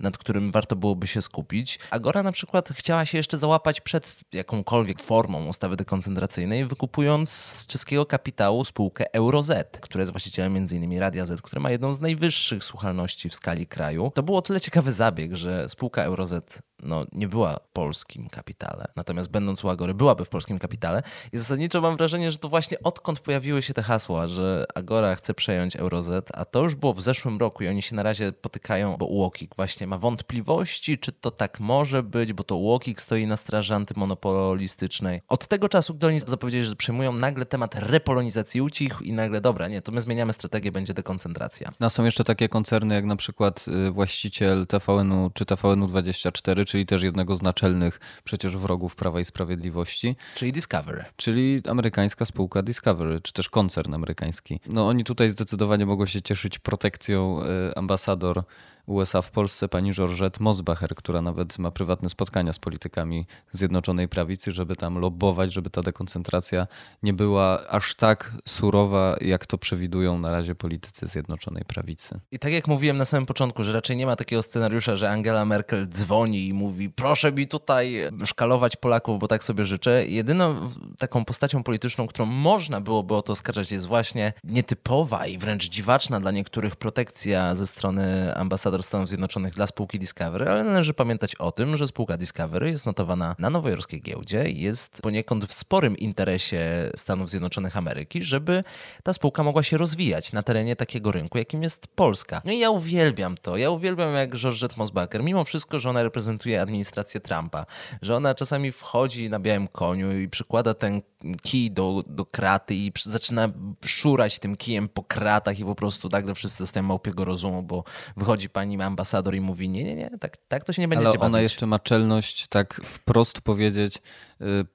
nad 0.00 0.18
którym 0.18 0.50
warto 0.50 0.76
byłoby 0.76 1.06
się 1.06 1.22
skupić. 1.22 1.78
Agora 1.90 2.22
na 2.22 2.32
przykład 2.32 2.68
chciała 2.68 3.06
się 3.06 3.18
jeszcze 3.18 3.38
załapać 3.38 3.80
przed 3.80 4.20
jakąkolwiek 4.32 5.02
formą 5.02 5.46
ustawy 5.46 5.76
dekoncentracyjnej, 5.76 6.66
wykupując 6.66 7.30
z 7.30 7.66
czeskiego 7.66 8.06
kapitału 8.06 8.45
spółkę 8.64 9.14
EuroZ, 9.14 9.50
która 9.80 10.02
jest 10.02 10.12
właścicielem 10.12 10.56
m.in. 10.56 10.98
Radia 10.98 11.26
Z, 11.26 11.42
które 11.42 11.60
ma 11.60 11.70
jedną 11.70 11.92
z 11.92 12.00
najwyższych 12.00 12.64
słuchalności 12.64 13.30
w 13.30 13.34
skali 13.34 13.66
kraju. 13.66 14.12
To 14.14 14.22
było 14.22 14.42
tyle 14.42 14.60
ciekawy 14.60 14.92
zabieg, 14.92 15.36
że 15.36 15.68
spółka 15.68 16.02
EuroZ 16.02 16.34
no, 16.82 17.04
nie 17.12 17.28
była 17.28 17.56
w 17.56 17.68
polskim 17.72 18.28
kapitale. 18.28 18.88
Natomiast 18.96 19.30
będąc 19.30 19.64
u 19.64 19.68
Agory, 19.68 19.94
byłaby 19.94 20.24
w 20.24 20.28
polskim 20.28 20.58
kapitale. 20.58 21.02
I 21.32 21.38
zasadniczo 21.38 21.80
mam 21.80 21.96
wrażenie, 21.96 22.30
że 22.30 22.38
to 22.38 22.48
właśnie 22.48 22.82
odkąd 22.82 23.20
pojawiły 23.20 23.62
się 23.62 23.74
te 23.74 23.82
hasła, 23.82 24.28
że 24.28 24.66
Agora 24.74 25.14
chce 25.14 25.34
przejąć 25.34 25.76
Euroz, 25.76 26.06
a 26.34 26.44
to 26.44 26.62
już 26.62 26.74
było 26.74 26.94
w 26.94 27.02
zeszłym 27.02 27.38
roku 27.38 27.64
i 27.64 27.68
oni 27.68 27.82
się 27.82 27.96
na 27.96 28.02
razie 28.02 28.32
potykają, 28.32 28.96
bo 28.96 29.06
UOKiK 29.06 29.56
właśnie 29.56 29.86
ma 29.86 29.98
wątpliwości, 29.98 30.98
czy 30.98 31.12
to 31.12 31.30
tak 31.30 31.60
może 31.60 32.02
być, 32.02 32.32
bo 32.32 32.44
to 32.44 32.56
UOKiK 32.56 33.00
stoi 33.00 33.26
na 33.26 33.36
straży 33.36 33.74
antymonopolistycznej. 33.74 35.22
Od 35.28 35.46
tego 35.46 35.68
czasu, 35.68 35.94
gdy 35.94 36.06
oni 36.06 36.20
zapowiedzieli, 36.26 36.64
że 36.64 36.76
przejmują 36.76 37.12
nagle 37.12 37.46
temat 37.46 37.74
repolonizacji 37.74 38.60
ucichł 38.60 39.04
i 39.04 39.12
nagle, 39.12 39.40
dobra, 39.40 39.68
nie, 39.68 39.80
to 39.82 39.92
my 39.92 40.00
zmieniamy 40.00 40.32
strategię, 40.32 40.72
będzie 40.72 40.94
dekoncentracja. 40.94 41.72
No 41.80 41.90
są 41.90 42.04
jeszcze 42.04 42.24
takie 42.24 42.48
koncerny 42.48 42.94
jak 42.94 43.04
na 43.04 43.16
przykład 43.16 43.64
y, 43.88 43.90
właściciel 43.90 44.66
TVN-u 44.66 45.30
czy 45.34 45.46
TVN-u 45.46 45.86
24, 45.86 46.65
czyli 46.66 46.86
też 46.86 47.02
jednego 47.02 47.36
z 47.36 47.42
naczelnych 47.42 48.00
przecież 48.24 48.56
wrogów 48.56 48.96
Prawa 48.96 49.20
i 49.20 49.24
Sprawiedliwości. 49.24 50.16
Czyli 50.34 50.52
Discovery. 50.52 51.04
Czyli 51.16 51.62
amerykańska 51.68 52.24
spółka 52.24 52.62
Discovery, 52.62 53.20
czy 53.20 53.32
też 53.32 53.48
koncern 53.48 53.94
amerykański. 53.94 54.60
No 54.66 54.88
oni 54.88 55.04
tutaj 55.04 55.30
zdecydowanie 55.30 55.86
mogą 55.86 56.06
się 56.06 56.22
cieszyć 56.22 56.58
protekcją 56.58 57.42
y, 57.42 57.74
ambasador 57.74 58.42
USA 58.86 59.22
w 59.22 59.30
Polsce 59.30 59.68
pani 59.68 59.92
Georgette 59.92 60.44
Mosbacher, 60.44 60.94
która 60.94 61.22
nawet 61.22 61.58
ma 61.58 61.70
prywatne 61.70 62.08
spotkania 62.08 62.52
z 62.52 62.58
politykami 62.58 63.26
Zjednoczonej 63.50 64.08
Prawicy, 64.08 64.52
żeby 64.52 64.76
tam 64.76 64.98
lobbować, 64.98 65.52
żeby 65.52 65.70
ta 65.70 65.82
dekoncentracja 65.82 66.66
nie 67.02 67.12
była 67.12 67.68
aż 67.68 67.94
tak 67.94 68.32
surowa, 68.48 69.16
jak 69.20 69.46
to 69.46 69.58
przewidują 69.58 70.18
na 70.18 70.30
razie 70.30 70.54
politycy 70.54 71.06
Zjednoczonej 71.06 71.64
Prawicy. 71.64 72.20
I 72.30 72.38
tak 72.38 72.52
jak 72.52 72.68
mówiłem 72.68 72.96
na 72.96 73.04
samym 73.04 73.26
początku, 73.26 73.64
że 73.64 73.72
raczej 73.72 73.96
nie 73.96 74.06
ma 74.06 74.16
takiego 74.16 74.42
scenariusza, 74.42 74.96
że 74.96 75.10
Angela 75.10 75.44
Merkel 75.44 75.88
dzwoni 75.88 76.48
i 76.48 76.52
mówi 76.52 76.90
proszę 76.90 77.32
mi 77.32 77.48
tutaj 77.48 77.96
szkalować 78.24 78.76
Polaków, 78.76 79.18
bo 79.18 79.28
tak 79.28 79.44
sobie 79.44 79.64
życzę. 79.64 80.06
Jedyną 80.06 80.70
taką 80.98 81.24
postacią 81.24 81.62
polityczną, 81.62 82.06
którą 82.06 82.26
można 82.26 82.80
byłoby 82.80 83.14
o 83.14 83.22
to 83.22 83.32
oskarżać 83.32 83.72
jest 83.72 83.86
właśnie 83.86 84.32
nietypowa 84.44 85.26
i 85.26 85.38
wręcz 85.38 85.68
dziwaczna 85.68 86.20
dla 86.20 86.30
niektórych 86.30 86.76
protekcja 86.76 87.54
ze 87.54 87.66
strony 87.66 88.34
ambasadora 88.34 88.75
Stanów 88.82 89.08
Zjednoczonych 89.08 89.54
dla 89.54 89.66
spółki 89.66 89.98
Discovery, 89.98 90.50
ale 90.50 90.64
należy 90.64 90.94
pamiętać 90.94 91.34
o 91.34 91.52
tym, 91.52 91.76
że 91.76 91.88
spółka 91.88 92.16
Discovery 92.16 92.70
jest 92.70 92.86
notowana 92.86 93.36
na 93.38 93.50
nowojorskiej 93.50 94.02
giełdzie 94.02 94.48
i 94.48 94.60
jest 94.60 95.02
poniekąd 95.02 95.46
w 95.46 95.54
sporym 95.54 95.96
interesie 95.96 96.90
Stanów 96.96 97.30
Zjednoczonych 97.30 97.76
Ameryki, 97.76 98.22
żeby 98.22 98.64
ta 99.02 99.12
spółka 99.12 99.42
mogła 99.42 99.62
się 99.62 99.76
rozwijać 99.76 100.32
na 100.32 100.42
terenie 100.42 100.76
takiego 100.76 101.12
rynku, 101.12 101.38
jakim 101.38 101.62
jest 101.62 101.86
Polska. 101.86 102.42
No 102.44 102.52
i 102.52 102.58
ja 102.58 102.70
uwielbiam 102.70 103.36
to. 103.36 103.56
Ja 103.56 103.70
uwielbiam 103.70 104.14
jak 104.14 104.36
Georgette 104.36 104.74
Mosbacher, 104.76 105.22
mimo 105.22 105.44
wszystko, 105.44 105.78
że 105.78 105.90
ona 105.90 106.02
reprezentuje 106.02 106.60
administrację 106.62 107.20
Trumpa, 107.20 107.66
że 108.02 108.16
ona 108.16 108.34
czasami 108.34 108.72
wchodzi 108.72 109.30
na 109.30 109.38
białym 109.38 109.68
koniu 109.68 110.18
i 110.18 110.28
przykłada 110.28 110.74
ten 110.74 111.02
kij 111.42 111.70
do, 111.70 112.02
do 112.06 112.26
kraty 112.26 112.74
i 112.74 112.92
zaczyna 113.02 113.48
szurać 113.84 114.38
tym 114.38 114.56
kijem 114.56 114.88
po 114.88 115.02
kratach 115.02 115.58
i 115.58 115.64
po 115.64 115.74
prostu 115.74 116.08
nagle 116.08 116.34
wszyscy 116.34 116.62
dostają 116.62 116.86
małpiego 116.86 117.24
rozumu, 117.24 117.62
bo 117.62 117.84
wychodzi 118.16 118.48
pani 118.48 118.82
ambasador 118.82 119.34
i 119.34 119.40
mówi, 119.40 119.68
nie, 119.68 119.84
nie, 119.84 119.94
nie, 119.94 120.10
tak, 120.20 120.36
tak 120.48 120.64
to 120.64 120.72
się 120.72 120.82
nie 120.82 120.88
będzie 120.88 121.08
Ale 121.08 121.18
ona 121.20 121.40
jeszcze 121.40 121.66
ma 121.66 121.78
czelność 121.78 122.46
tak 122.48 122.80
wprost 122.84 123.40
powiedzieć, 123.40 124.02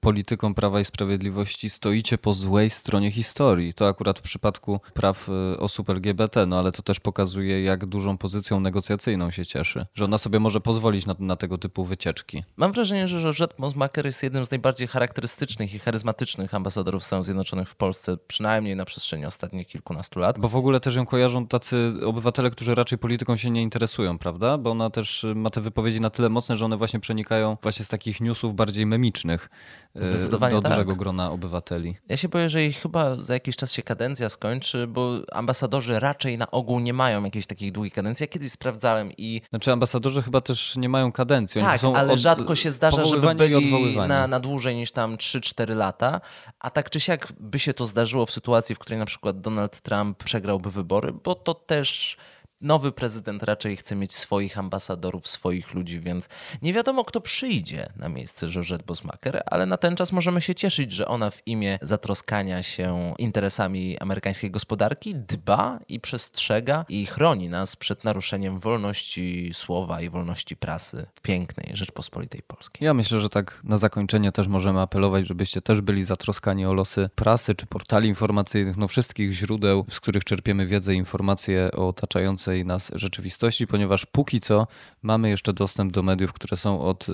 polityką 0.00 0.54
Prawa 0.54 0.80
i 0.80 0.84
Sprawiedliwości 0.84 1.70
stoicie 1.70 2.18
po 2.18 2.34
złej 2.34 2.70
stronie 2.70 3.10
historii. 3.10 3.74
To 3.74 3.88
akurat 3.88 4.18
w 4.18 4.22
przypadku 4.22 4.80
praw 4.94 5.28
y, 5.28 5.58
osób 5.58 5.90
LGBT, 5.90 6.46
no 6.46 6.58
ale 6.58 6.72
to 6.72 6.82
też 6.82 7.00
pokazuje, 7.00 7.62
jak 7.62 7.86
dużą 7.86 8.18
pozycją 8.18 8.60
negocjacyjną 8.60 9.30
się 9.30 9.46
cieszy, 9.46 9.86
że 9.94 10.04
ona 10.04 10.18
sobie 10.18 10.40
może 10.40 10.60
pozwolić 10.60 11.06
na, 11.06 11.14
na 11.18 11.36
tego 11.36 11.58
typu 11.58 11.84
wycieczki. 11.84 12.44
Mam 12.56 12.72
wrażenie, 12.72 13.08
że 13.08 13.20
Georgette 13.20 13.54
Mosmaker 13.58 14.06
jest 14.06 14.22
jednym 14.22 14.46
z 14.46 14.50
najbardziej 14.50 14.88
charakterystycznych 14.88 15.74
i 15.74 15.78
charyzmatycznych 15.78 16.54
ambasadorów 16.54 17.04
Stanów 17.04 17.24
Zjednoczonych 17.24 17.68
w 17.68 17.74
Polsce, 17.74 18.16
przynajmniej 18.16 18.76
na 18.76 18.84
przestrzeni 18.84 19.26
ostatnich 19.26 19.66
kilkunastu 19.66 20.20
lat. 20.20 20.38
Bo 20.38 20.48
w 20.48 20.56
ogóle 20.56 20.80
też 20.80 20.96
ją 20.96 21.06
kojarzą 21.06 21.46
tacy 21.46 21.94
obywatele, 22.04 22.50
którzy 22.50 22.74
raczej 22.74 22.98
polityką 22.98 23.36
się 23.36 23.50
nie 23.50 23.62
interesują, 23.62 24.18
prawda? 24.18 24.58
Bo 24.58 24.70
ona 24.70 24.90
też 24.90 25.26
ma 25.34 25.50
te 25.50 25.60
wypowiedzi 25.60 26.00
na 26.00 26.10
tyle 26.10 26.28
mocne, 26.28 26.56
że 26.56 26.64
one 26.64 26.76
właśnie 26.76 27.00
przenikają 27.00 27.56
właśnie 27.62 27.84
z 27.84 27.88
takich 27.88 28.20
newsów 28.20 28.54
bardziej 28.54 28.86
memicznych. 28.86 29.48
E, 29.96 30.04
Zdecydowanie 30.04 30.54
do 30.54 30.62
tak. 30.62 30.72
dużego 30.72 30.96
grona 30.96 31.30
obywateli. 31.30 31.96
Ja 32.08 32.16
się 32.16 32.28
boję, 32.28 32.48
że 32.48 32.64
ich 32.64 32.78
chyba 32.78 33.16
za 33.22 33.34
jakiś 33.34 33.56
czas 33.56 33.72
się 33.72 33.82
kadencja 33.82 34.30
skończy, 34.30 34.86
bo 34.86 35.18
ambasadorzy 35.32 36.00
raczej 36.00 36.38
na 36.38 36.50
ogół 36.50 36.80
nie 36.80 36.92
mają 36.92 37.24
jakichś 37.24 37.46
takich 37.46 37.72
długich 37.72 37.92
kadencji. 37.92 38.24
Ja 38.24 38.28
kiedyś 38.28 38.52
sprawdzałem 38.52 39.12
i... 39.18 39.42
Znaczy 39.50 39.72
ambasadorzy 39.72 40.22
chyba 40.22 40.40
też 40.40 40.76
nie 40.76 40.88
mają 40.88 41.12
kadencji. 41.12 41.60
Oni 41.60 41.78
tak, 41.78 41.96
ale 41.96 42.12
od... 42.12 42.18
rzadko 42.18 42.54
się 42.54 42.70
zdarza, 42.70 43.04
żeby 43.04 43.34
byli 43.34 43.96
na, 43.96 44.26
na 44.26 44.40
dłużej 44.40 44.76
niż 44.76 44.92
tam 44.92 45.16
3-4 45.16 45.76
lata. 45.76 46.20
A 46.60 46.70
tak 46.70 46.90
czy 46.90 47.00
siak 47.00 47.32
by 47.40 47.58
się 47.58 47.74
to 47.74 47.86
zdarzyło 47.86 48.26
w 48.26 48.32
sytuacji, 48.32 48.74
w 48.74 48.78
której 48.78 48.98
na 48.98 49.06
przykład 49.06 49.40
Donald 49.40 49.80
Trump 49.80 50.24
przegrałby 50.24 50.70
wybory, 50.70 51.12
bo 51.24 51.34
to 51.34 51.54
też 51.54 52.16
nowy 52.62 52.92
prezydent 52.92 53.42
raczej 53.42 53.76
chce 53.76 53.96
mieć 53.96 54.14
swoich 54.14 54.58
ambasadorów, 54.58 55.28
swoich 55.28 55.74
ludzi, 55.74 56.00
więc 56.00 56.28
nie 56.62 56.72
wiadomo, 56.72 57.04
kto 57.04 57.20
przyjdzie 57.20 57.86
na 57.96 58.08
miejsce 58.08 58.48
Georgette 58.48 58.84
Bosmaker, 58.84 59.42
ale 59.46 59.66
na 59.66 59.76
ten 59.76 59.96
czas 59.96 60.12
możemy 60.12 60.40
się 60.40 60.54
cieszyć, 60.54 60.92
że 60.92 61.08
ona 61.08 61.30
w 61.30 61.46
imię 61.46 61.78
zatroskania 61.82 62.62
się 62.62 63.14
interesami 63.18 63.98
amerykańskiej 63.98 64.50
gospodarki 64.50 65.14
dba 65.14 65.78
i 65.88 66.00
przestrzega 66.00 66.84
i 66.88 67.06
chroni 67.06 67.48
nas 67.48 67.76
przed 67.76 68.04
naruszeniem 68.04 68.60
wolności 68.60 69.50
słowa 69.54 70.00
i 70.00 70.10
wolności 70.10 70.56
prasy 70.56 71.06
w 71.14 71.20
pięknej 71.20 71.76
Rzeczpospolitej 71.76 72.42
Polskiej. 72.42 72.84
Ja 72.84 72.94
myślę, 72.94 73.20
że 73.20 73.28
tak 73.28 73.60
na 73.64 73.76
zakończenie 73.76 74.32
też 74.32 74.48
możemy 74.48 74.80
apelować, 74.80 75.26
żebyście 75.26 75.62
też 75.62 75.80
byli 75.80 76.04
zatroskani 76.04 76.66
o 76.66 76.74
losy 76.74 77.10
prasy 77.14 77.54
czy 77.54 77.66
portali 77.66 78.08
informacyjnych, 78.08 78.76
no 78.76 78.88
wszystkich 78.88 79.32
źródeł, 79.32 79.86
z 79.90 80.00
których 80.00 80.24
czerpiemy 80.24 80.66
wiedzę 80.66 80.94
i 80.94 80.96
informacje 80.96 81.70
o 81.72 81.88
otaczającej 81.88 82.51
bieżącej 82.52 82.66
nas 82.66 82.90
rzeczywistości, 82.94 83.66
ponieważ 83.66 84.06
póki 84.06 84.40
co 84.40 84.66
mamy 85.02 85.30
jeszcze 85.30 85.52
dostęp 85.52 85.92
do 85.92 86.02
mediów, 86.02 86.32
które 86.32 86.56
są 86.56 86.80
od 86.80 87.06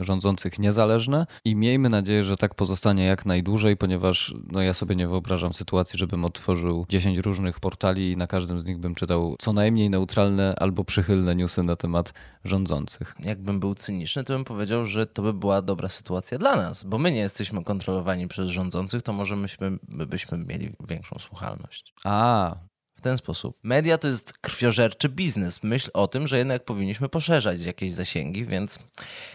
rządzących 0.00 0.58
niezależne 0.58 1.26
i 1.44 1.56
miejmy 1.56 1.88
nadzieję, 1.88 2.24
że 2.24 2.36
tak 2.36 2.54
pozostanie 2.54 3.04
jak 3.04 3.26
najdłużej, 3.26 3.76
ponieważ 3.76 4.34
no 4.52 4.62
ja 4.62 4.74
sobie 4.74 4.96
nie 4.96 5.08
wyobrażam 5.08 5.52
sytuacji, 5.52 5.98
żebym 5.98 6.24
otworzył 6.24 6.86
10 6.88 7.18
różnych 7.18 7.60
portali 7.60 8.12
i 8.12 8.16
na 8.16 8.26
każdym 8.26 8.58
z 8.58 8.66
nich 8.66 8.78
bym 8.78 8.94
czytał 8.94 9.36
co 9.38 9.52
najmniej 9.52 9.90
neutralne 9.90 10.54
albo 10.58 10.84
przychylne 10.84 11.34
newsy 11.34 11.62
na 11.62 11.76
temat 11.76 12.12
rządzących. 12.44 13.14
Jakbym 13.24 13.60
był 13.60 13.74
cyniczny, 13.74 14.24
to 14.24 14.32
bym 14.32 14.44
powiedział, 14.44 14.84
że 14.84 15.06
to 15.06 15.22
by 15.22 15.32
była 15.32 15.62
dobra 15.62 15.88
sytuacja 15.88 16.38
dla 16.38 16.56
nas, 16.56 16.84
bo 16.84 16.98
my 16.98 17.12
nie 17.12 17.20
jesteśmy 17.20 17.64
kontrolowani 17.64 18.28
przez 18.28 18.48
rządzących, 18.48 19.02
to 19.02 19.12
może 19.12 19.36
myśmy, 19.36 19.78
my 19.88 20.06
byśmy 20.06 20.38
mieli 20.38 20.70
większą 20.88 21.18
słuchalność. 21.18 21.94
A, 22.04 22.56
ten 23.02 23.16
sposób. 23.16 23.56
Media 23.62 23.98
to 23.98 24.08
jest 24.08 24.32
krwiożerczy 24.32 25.08
biznes. 25.08 25.62
Myśl 25.62 25.90
o 25.94 26.08
tym, 26.08 26.28
że 26.28 26.38
jednak 26.38 26.64
powinniśmy 26.64 27.08
poszerzać 27.08 27.60
jakieś 27.60 27.92
zasięgi, 27.92 28.46
więc 28.46 28.78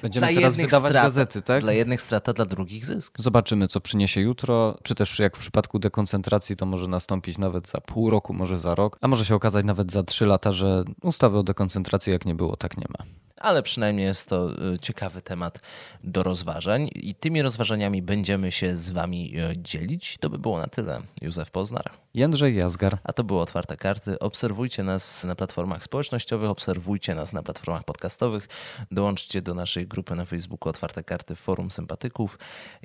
Będziemy 0.02 0.28
dla 0.28 0.36
teraz 0.36 0.56
wydawać 0.58 0.92
strata, 0.92 1.08
gazety, 1.08 1.42
tak? 1.42 1.62
Dla 1.62 1.74
jednych 1.74 2.02
strata, 2.02 2.34
dla 2.34 2.46
drugich 2.46 2.86
zysk. 2.86 3.14
Zobaczymy, 3.18 3.68
co 3.68 3.82
przyniesie 3.82 4.22
jutro, 4.22 4.78
czy 4.84 4.96
też 4.96 5.20
jak 5.20 5.38
w 5.38 5.40
przypadku 5.40 5.80
dekoncentracji 5.80 6.56
to 6.56 6.66
może 6.66 6.88
nastąpić 6.88 7.38
nawet 7.38 7.68
za 7.68 7.82
pół 7.82 8.10
roku, 8.10 8.34
może 8.34 8.60
za 8.60 8.76
rok, 8.76 8.98
a 9.02 9.08
może 9.08 9.26
się 9.26 9.36
okazać 9.36 9.66
nawet 9.66 9.92
za 9.92 10.04
trzy 10.04 10.26
lata, 10.26 10.52
że 10.52 10.84
ustawy 11.02 11.38
o 11.38 11.44
dekoncentracji 11.44 12.14
jak 12.14 12.26
nie 12.26 12.36
było, 12.36 12.56
tak 12.56 12.78
nie 12.78 12.86
ma. 12.90 13.06
Ale 13.40 13.64
przynajmniej 13.64 14.06
jest 14.06 14.30
to 14.30 14.52
y, 14.74 14.80
ciekawy 14.80 15.22
temat 15.22 15.60
do 16.04 16.24
rozważań 16.24 16.90
i 16.96 17.16
tymi 17.16 17.42
rozważaniami 17.42 18.02
będziemy 18.02 18.52
się 18.52 18.76
z 18.76 18.90
Wami 18.90 19.34
y, 19.40 19.54
dzielić. 19.58 20.18
To 20.20 20.30
by 20.30 20.38
było 20.40 20.60
na 20.60 20.68
tyle. 20.68 21.02
Józef 21.22 21.52
Poznar. 21.52 21.92
Jędrzej 22.14 22.56
Jazgar. 22.56 22.98
A 23.04 23.14
to 23.14 23.24
były 23.24 23.42
Otwarte 23.42 23.78
Karty. 23.78 24.20
Obserwujcie 24.20 24.84
nas 24.84 25.24
na 25.24 25.36
platformach 25.36 25.84
społecznościowych, 25.84 26.50
obserwujcie 26.50 27.16
nas 27.16 27.34
na 27.34 27.44
platformach 27.44 27.84
podcastowych. 27.84 28.48
Dołączcie 28.92 29.42
do 29.42 29.54
naszej 29.54 29.88
grupy 29.88 30.16
na 30.16 30.26
Facebooku 30.26 30.70
Otwarte 30.70 31.04
Karty 31.04 31.36
Forum 31.36 31.72
Sympatyków 31.72 32.40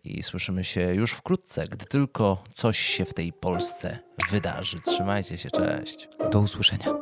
i 0.04 0.22
słyszymy 0.22 0.64
się 0.64 0.94
już 0.94 1.12
wkrótce, 1.12 1.66
gdy 1.68 1.86
tylko 1.86 2.44
coś 2.54 2.78
się 2.78 3.04
w 3.04 3.14
tej 3.14 3.32
Polsce 3.32 3.98
wydarzy. 4.30 4.80
Trzymajcie 4.80 5.38
się, 5.38 5.50
cześć. 5.50 6.08
Do 6.32 6.40
usłyszenia. 6.40 6.94